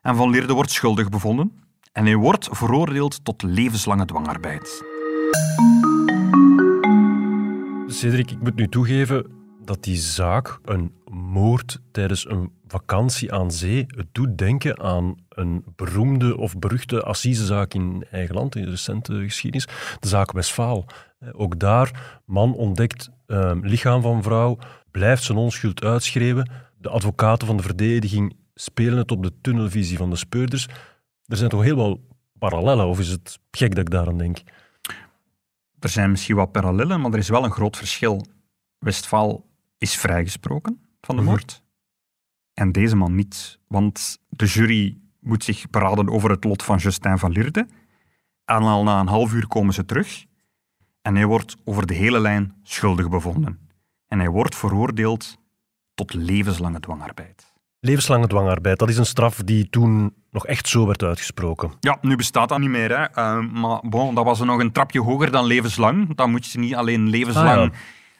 En 0.01 0.15
Van 0.15 0.29
Lierde 0.29 0.53
wordt 0.53 0.71
schuldig 0.71 1.09
bevonden. 1.09 1.61
En 1.91 2.05
hij 2.05 2.15
wordt 2.15 2.47
veroordeeld 2.51 3.25
tot 3.25 3.41
levenslange 3.41 4.05
dwangarbeid. 4.05 4.83
Cedric, 7.87 8.31
ik 8.31 8.41
moet 8.41 8.55
nu 8.55 8.67
toegeven, 8.67 9.25
dat 9.63 9.83
die 9.83 9.97
zaak, 9.97 10.59
een 10.63 10.93
moord 11.11 11.79
tijdens 11.91 12.29
een 12.29 12.51
vakantie 12.67 13.33
aan 13.33 13.51
zee, 13.51 13.85
het 13.87 14.07
doet 14.11 14.37
denken 14.37 14.79
aan 14.79 15.15
een 15.29 15.63
beroemde 15.75 16.37
of 16.37 16.59
beruchte 16.59 17.03
assisezaak 17.03 17.73
in 17.73 18.05
eigen 18.11 18.35
land, 18.35 18.55
in 18.55 18.63
de 18.63 18.69
recente 18.69 19.23
geschiedenis, 19.23 19.67
de 19.99 20.07
zaak 20.07 20.31
Westfaal. 20.31 20.85
Eh, 21.19 21.29
Ook 21.31 21.59
daar, 21.59 22.19
man 22.25 22.53
ontdekt 22.53 23.09
eh, 23.25 23.51
lichaam 23.61 24.01
van 24.01 24.23
vrouw, 24.23 24.57
blijft 24.91 25.23
zijn 25.23 25.37
onschuld 25.37 25.83
uitschreeuwen. 25.83 26.51
De 26.77 26.89
advocaten 26.89 27.47
van 27.47 27.57
de 27.57 27.63
verdediging 27.63 28.35
spelen 28.53 28.97
het 28.97 29.11
op 29.11 29.23
de 29.23 29.31
tunnelvisie 29.41 29.97
van 29.97 30.09
de 30.09 30.15
speurders. 30.15 30.67
Er 31.31 31.37
zijn 31.37 31.49
toch 31.49 31.63
heel 31.63 31.75
wel 31.75 32.07
parallellen, 32.39 32.85
of 32.87 32.99
is 32.99 33.07
het 33.07 33.39
gek 33.51 33.69
dat 33.75 33.83
ik 33.85 33.89
daaraan 33.89 34.17
denk? 34.17 34.41
Er 35.79 35.89
zijn 35.89 36.11
misschien 36.11 36.35
wat 36.35 36.51
parallellen, 36.51 37.01
maar 37.01 37.11
er 37.11 37.17
is 37.17 37.29
wel 37.29 37.43
een 37.43 37.51
groot 37.51 37.77
verschil. 37.77 38.25
Westfaal 38.77 39.45
is 39.77 39.95
vrijgesproken 39.97 40.81
van 41.01 41.15
de 41.15 41.21
Mhm. 41.21 41.31
moord. 41.31 41.63
En 42.53 42.71
deze 42.71 42.95
man 42.95 43.15
niet. 43.15 43.59
Want 43.67 44.17
de 44.29 44.45
jury 44.45 44.97
moet 45.19 45.43
zich 45.43 45.69
beraden 45.69 46.09
over 46.09 46.29
het 46.29 46.43
lot 46.43 46.63
van 46.63 46.77
Justin 46.77 47.17
van 47.17 47.31
Lierde. 47.31 47.67
En 48.45 48.61
al 48.61 48.83
na 48.83 48.99
een 48.99 49.07
half 49.07 49.33
uur 49.33 49.47
komen 49.47 49.73
ze 49.73 49.85
terug. 49.85 50.25
En 51.01 51.15
hij 51.15 51.25
wordt 51.25 51.55
over 51.63 51.85
de 51.87 51.93
hele 51.93 52.19
lijn 52.19 52.55
schuldig 52.63 53.09
bevonden. 53.09 53.69
En 54.07 54.19
hij 54.19 54.29
wordt 54.29 54.55
veroordeeld 54.55 55.37
tot 55.93 56.13
levenslange 56.13 56.79
dwangarbeid. 56.79 57.53
Levenslange 57.79 58.27
dwangarbeid, 58.27 58.79
dat 58.79 58.89
is 58.89 58.97
een 58.97 59.05
straf 59.05 59.35
die 59.43 59.69
toen 59.69 60.13
nog 60.31 60.45
echt 60.45 60.67
zo 60.67 60.85
werd 60.85 61.03
uitgesproken. 61.03 61.71
Ja, 61.79 61.97
nu 62.01 62.15
bestaat 62.15 62.49
dat 62.49 62.59
niet 62.59 62.69
meer. 62.69 62.97
Hè. 62.97 63.03
Eh, 63.03 63.39
maar 63.39 63.79
bon, 63.83 64.15
dat 64.15 64.25
was 64.25 64.39
nog 64.39 64.59
een 64.59 64.71
trapje 64.71 65.01
hoger 65.01 65.31
dan 65.31 65.45
levenslang. 65.45 66.15
Dan 66.15 66.31
moet 66.31 66.51
je 66.51 66.59
niet 66.59 66.75
alleen 66.75 67.09
levenslang 67.09 67.49
Ah, 67.59 67.63
ja. 67.63 67.71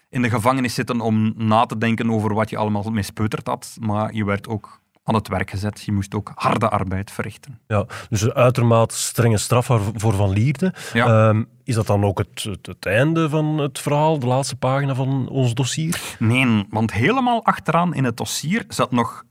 in 0.10 0.22
de 0.22 0.30
gevangenis 0.30 0.74
zitten 0.74 1.00
om 1.02 1.34
na 1.38 1.66
te 1.66 1.78
denken 1.78 2.12
over 2.12 2.34
wat 2.34 2.50
je 2.50 2.58
allemaal 2.58 2.84
mispeuterd 2.84 3.48
had. 3.48 3.78
Maar 3.80 4.14
je 4.14 4.26
werd 4.26 4.48
ook 4.48 4.80
aan 5.04 5.16
het 5.16 5.28
werk 5.28 5.50
gezet. 5.50 5.82
Je 5.82 5.92
moest 5.92 6.16
ook 6.16 6.32
harde 6.36 6.70
arbeid 6.70 7.12
verrichten. 7.12 7.60
Ja, 7.68 7.86
dus 8.10 8.22
een 8.22 8.34
uitermate 8.34 8.96
strenge 8.96 9.38
straf 9.38 9.66
voor 9.96 10.14
Van 10.16 10.30
Lierde. 10.30 10.74
Ja. 10.94 11.28
Ehm, 11.28 11.44
is 11.64 11.76
dat 11.76 11.88
dan 11.88 12.04
ook 12.04 12.18
het, 12.18 12.44
het, 12.44 12.66
het 12.66 12.86
einde 12.86 13.30
van 13.30 13.58
het 13.58 13.80
verhaal, 13.80 14.20
de 14.20 14.26
laatste 14.26 14.56
pagina 14.56 14.96
van 14.96 15.28
ons 15.30 15.54
dossier? 15.54 16.02
Nee, 16.20 16.66
want 16.70 16.92
helemaal 16.94 17.46
achteraan 17.46 17.94
in 17.94 18.04
het 18.04 18.18
dossier 18.18 18.64
zat 18.68 18.92
nog 18.92 19.24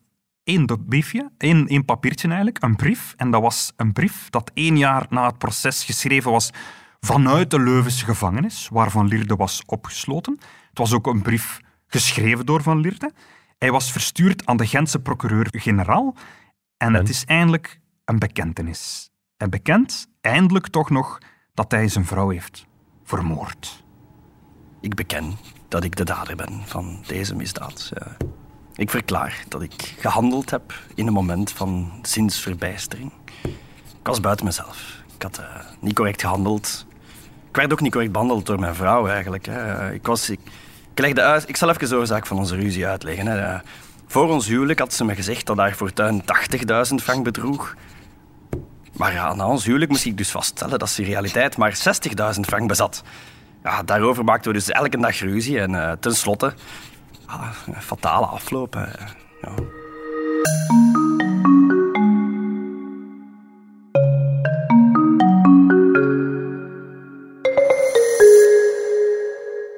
één 0.50 0.66
do- 0.66 0.76
briefje, 0.76 1.30
één, 1.38 1.66
één 1.68 1.84
papiertje 1.84 2.26
eigenlijk, 2.28 2.62
een 2.62 2.76
brief. 2.76 3.14
En 3.16 3.30
dat 3.30 3.42
was 3.42 3.72
een 3.76 3.92
brief 3.92 4.30
dat 4.30 4.50
één 4.54 4.76
jaar 4.78 5.06
na 5.08 5.26
het 5.26 5.38
proces 5.38 5.84
geschreven 5.84 6.30
was 6.30 6.50
vanuit 7.00 7.50
de 7.50 7.60
Leuvense 7.60 8.04
gevangenis, 8.04 8.68
waar 8.72 8.90
Van 8.90 9.06
Lierde 9.06 9.36
was 9.36 9.62
opgesloten. 9.66 10.38
Het 10.68 10.78
was 10.78 10.92
ook 10.92 11.06
een 11.06 11.22
brief 11.22 11.60
geschreven 11.86 12.46
door 12.46 12.62
Van 12.62 12.78
Lierde. 12.80 13.12
Hij 13.58 13.70
was 13.70 13.92
verstuurd 13.92 14.46
aan 14.46 14.56
de 14.56 14.66
Gentse 14.66 14.98
procureur-generaal. 15.00 16.14
En 16.76 16.94
het 16.94 17.02
En? 17.04 17.10
is 17.10 17.24
eindelijk 17.24 17.80
een 18.04 18.18
bekentenis. 18.18 19.10
Hij 19.36 19.48
bekent 19.48 20.06
eindelijk 20.20 20.68
toch 20.68 20.90
nog 20.90 21.18
dat 21.54 21.70
hij 21.70 21.88
zijn 21.88 22.04
vrouw 22.06 22.28
heeft 22.28 22.66
vermoord. 23.04 23.84
Ik 24.80 24.94
beken 24.94 25.36
dat 25.68 25.84
ik 25.84 25.96
de 25.96 26.04
dader 26.04 26.36
ben 26.36 26.62
van 26.64 27.02
deze 27.06 27.34
misdaad. 27.36 27.90
Ja. 27.94 28.16
Ik 28.80 28.90
verklaar 28.90 29.44
dat 29.48 29.62
ik 29.62 29.94
gehandeld 29.98 30.50
heb 30.50 30.74
in 30.94 31.06
een 31.06 31.12
moment 31.12 31.52
van 31.52 31.92
zinsverbijstering. 32.02 33.12
Ik 33.82 34.06
was 34.06 34.20
buiten 34.20 34.46
mezelf. 34.46 35.02
Ik 35.16 35.22
had 35.22 35.38
eh, 35.38 35.44
niet 35.80 35.94
correct 35.94 36.20
gehandeld. 36.20 36.86
Ik 37.48 37.56
werd 37.56 37.72
ook 37.72 37.80
niet 37.80 37.92
correct 37.92 38.12
behandeld 38.12 38.46
door 38.46 38.60
mijn 38.60 38.74
vrouw 38.74 39.08
eigenlijk. 39.08 39.46
Hè. 39.46 39.92
Ik, 39.92 40.06
was, 40.06 40.30
ik, 40.30 40.40
ik 40.92 40.98
legde 40.98 41.22
uit... 41.22 41.48
Ik 41.48 41.56
zal 41.56 41.68
even 41.68 41.88
de 41.88 41.96
oorzaak 41.96 42.26
van 42.26 42.38
onze 42.38 42.56
ruzie 42.56 42.86
uitleggen. 42.86 43.26
Hè. 43.26 43.38
Eh, 43.38 43.60
Voor 44.06 44.28
ons 44.28 44.46
huwelijk 44.46 44.78
had 44.78 44.92
ze 44.92 45.04
me 45.04 45.14
gezegd 45.14 45.46
dat 45.46 45.56
haar 45.56 45.74
fortuin 45.74 46.22
80.000 46.90 46.94
frank 46.94 47.24
bedroeg. 47.24 47.74
Maar 48.92 49.12
ja, 49.12 49.34
na 49.34 49.46
ons 49.46 49.64
huwelijk 49.64 49.90
moest 49.90 50.04
ik 50.04 50.16
dus 50.16 50.30
vaststellen 50.30 50.78
dat 50.78 50.90
ze 50.90 51.02
in 51.02 51.08
realiteit 51.08 51.56
maar 51.56 51.78
60.000 52.34 52.40
frank 52.40 52.68
bezat. 52.68 53.02
Ja, 53.62 53.82
daarover 53.82 54.24
maakten 54.24 54.52
we 54.52 54.58
dus 54.58 54.70
elke 54.70 54.98
dag 54.98 55.18
ruzie. 55.18 55.60
En 55.60 55.74
eh 55.74 55.92
tenslotte, 56.00 56.54
ah, 57.30 57.50
een 57.66 57.82
fatale 57.82 58.26
afloop. 58.26 58.74
Ja. 59.42 59.54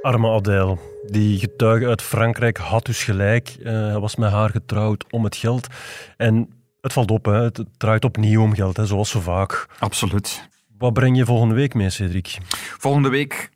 Arme 0.03 0.29
Adèle. 0.31 0.79
Die 1.07 1.39
getuige 1.39 1.87
uit 1.87 2.03
Frankrijk 2.03 2.57
had 2.57 2.87
dus 2.87 3.05
gelijk. 3.05 3.49
Eh, 3.63 3.73
Hij 3.73 3.99
was 3.99 4.17
met 4.17 4.31
haar 4.31 4.51
getrouwd 4.51 5.05
om 5.11 5.25
het 5.25 5.37
geld. 5.37 5.67
En 6.17 6.49
het 6.81 6.93
valt 6.93 7.11
op, 7.11 7.25
hè. 7.25 7.33
het 7.43 7.65
draait 7.77 8.05
opnieuw 8.05 8.43
om 8.43 8.55
geld, 8.55 8.77
hè, 8.77 8.87
zoals 8.87 9.11
zo 9.11 9.21
vaak. 9.21 9.67
Absoluut. 9.79 10.49
Wat 10.79 10.93
breng 10.93 11.17
je 11.17 11.25
volgende 11.25 11.55
week 11.55 11.75
mee, 11.75 11.91
Cedric? 11.91 12.39
Volgende 12.79 13.09
week 13.09 13.51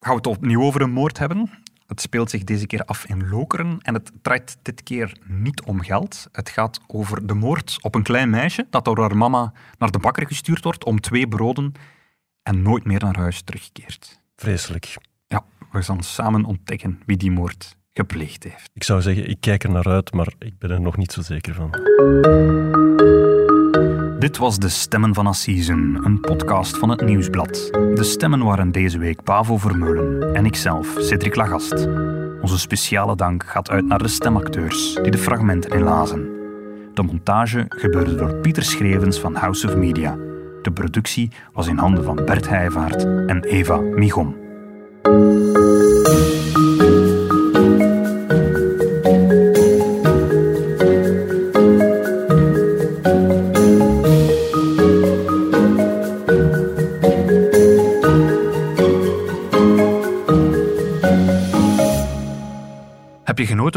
gaan 0.00 0.10
we 0.12 0.16
het 0.16 0.26
opnieuw 0.26 0.62
over 0.62 0.80
een 0.80 0.90
moord 0.92 1.18
hebben. 1.18 1.50
Het 1.90 2.00
speelt 2.00 2.30
zich 2.30 2.44
deze 2.44 2.66
keer 2.66 2.84
af 2.84 3.04
in 3.04 3.28
Lokeren 3.28 3.78
en 3.80 3.94
het 3.94 4.12
draait 4.22 4.58
dit 4.62 4.82
keer 4.82 5.18
niet 5.26 5.62
om 5.62 5.80
geld. 5.80 6.28
Het 6.32 6.48
gaat 6.48 6.80
over 6.86 7.26
de 7.26 7.34
moord 7.34 7.78
op 7.80 7.94
een 7.94 8.02
klein 8.02 8.30
meisje 8.30 8.66
dat 8.70 8.84
door 8.84 9.00
haar 9.00 9.16
mama 9.16 9.52
naar 9.78 9.90
de 9.90 9.98
bakker 9.98 10.26
gestuurd 10.26 10.64
wordt 10.64 10.84
om 10.84 11.00
twee 11.00 11.28
broden 11.28 11.72
en 12.42 12.62
nooit 12.62 12.84
meer 12.84 13.00
naar 13.00 13.16
huis 13.16 13.42
terugkeert. 13.42 14.20
Vreselijk. 14.36 14.96
Ja, 15.26 15.44
we 15.72 15.82
gaan 15.82 16.02
samen 16.02 16.44
ontdekken 16.44 17.00
wie 17.06 17.16
die 17.16 17.30
moord 17.30 17.76
gepleegd 17.92 18.42
heeft. 18.42 18.70
Ik 18.72 18.84
zou 18.84 19.02
zeggen, 19.02 19.28
ik 19.28 19.40
kijk 19.40 19.64
er 19.64 19.70
naar 19.70 19.88
uit, 19.88 20.12
maar 20.12 20.32
ik 20.38 20.58
ben 20.58 20.70
er 20.70 20.80
nog 20.80 20.96
niet 20.96 21.12
zo 21.12 21.22
zeker 21.22 21.54
van. 21.54 21.70
Dit 24.20 24.38
was 24.38 24.58
De 24.58 24.68
Stemmen 24.68 25.14
van 25.14 25.26
Assisen, 25.26 26.00
een 26.02 26.20
podcast 26.20 26.78
van 26.78 26.88
het 26.88 27.04
Nieuwsblad. 27.04 27.68
De 27.72 28.04
stemmen 28.04 28.44
waren 28.44 28.72
deze 28.72 28.98
week 28.98 29.22
Pavo 29.22 29.56
Vermeulen 29.56 30.34
en 30.34 30.46
ikzelf, 30.46 30.94
Cedric 30.98 31.34
Lagast. 31.34 31.86
Onze 32.42 32.58
speciale 32.58 33.16
dank 33.16 33.44
gaat 33.44 33.70
uit 33.70 33.86
naar 33.86 33.98
de 33.98 34.08
stemacteurs 34.08 34.94
die 35.02 35.10
de 35.10 35.18
fragmenten 35.18 35.70
inlazen. 35.70 36.28
De 36.94 37.02
montage 37.02 37.64
gebeurde 37.68 38.14
door 38.14 38.34
Pieter 38.34 38.64
Schrevens 38.64 39.20
van 39.20 39.34
House 39.34 39.66
of 39.66 39.76
Media. 39.76 40.16
De 40.62 40.70
productie 40.74 41.30
was 41.52 41.66
in 41.66 41.78
handen 41.78 42.04
van 42.04 42.24
Bert 42.24 42.48
Heijvaart 42.48 43.04
en 43.04 43.44
Eva 43.44 43.76
Michom. 43.76 44.36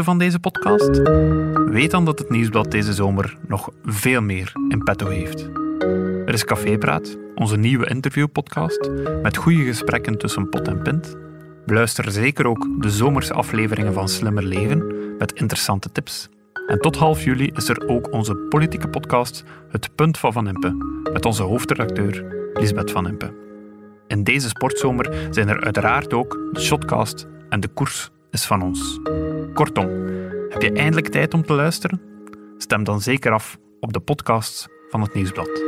Van 0.02 0.18
deze 0.18 0.38
podcast? 0.38 1.02
Weet 1.70 1.90
dan 1.90 2.04
dat 2.04 2.18
het 2.18 2.30
Nieuwsblad 2.30 2.70
deze 2.70 2.92
zomer 2.92 3.36
nog 3.46 3.70
veel 3.84 4.20
meer 4.20 4.52
in 4.68 4.82
petto 4.82 5.08
heeft. 5.08 5.50
Er 6.26 6.32
is 6.32 6.44
Cafépraat, 6.44 7.18
onze 7.34 7.56
nieuwe 7.56 7.86
interviewpodcast, 7.86 8.90
met 9.22 9.36
goede 9.36 9.64
gesprekken 9.64 10.18
tussen 10.18 10.48
pot 10.48 10.68
en 10.68 10.82
pint. 10.82 11.16
Beluister 11.66 12.10
zeker 12.10 12.46
ook 12.46 12.66
de 12.78 12.90
zomerse 12.90 13.32
afleveringen 13.32 13.92
van 13.92 14.08
Slimmer 14.08 14.44
Leven, 14.44 14.94
met 15.18 15.32
interessante 15.32 15.92
tips. 15.92 16.28
En 16.66 16.78
tot 16.78 16.96
half 16.96 17.24
juli 17.24 17.50
is 17.54 17.68
er 17.68 17.88
ook 17.88 18.12
onze 18.12 18.36
politieke 18.36 18.88
podcast 18.88 19.44
Het 19.68 19.94
Punt 19.94 20.18
van 20.18 20.32
Van 20.32 20.48
Impe, 20.48 20.76
met 21.12 21.24
onze 21.24 21.42
hoofdredacteur 21.42 22.24
Lisbeth 22.54 22.90
Van 22.90 23.08
Impe. 23.08 23.34
In 24.06 24.24
deze 24.24 24.48
sportzomer 24.48 25.28
zijn 25.30 25.48
er 25.48 25.64
uiteraard 25.64 26.12
ook 26.12 26.48
de 26.52 26.60
Shotcast 26.60 27.26
en 27.48 27.60
de 27.60 27.68
koers 27.68 28.10
is 28.34 28.44
van 28.44 28.62
ons. 28.62 29.00
Kortom, 29.52 29.86
heb 30.48 30.62
je 30.62 30.72
eindelijk 30.72 31.08
tijd 31.08 31.34
om 31.34 31.42
te 31.42 31.52
luisteren? 31.52 32.00
Stem 32.58 32.84
dan 32.84 33.00
zeker 33.00 33.32
af 33.32 33.58
op 33.80 33.92
de 33.92 34.00
podcasts 34.00 34.68
van 34.88 35.00
het 35.00 35.14
Nieuwsblad. 35.14 35.62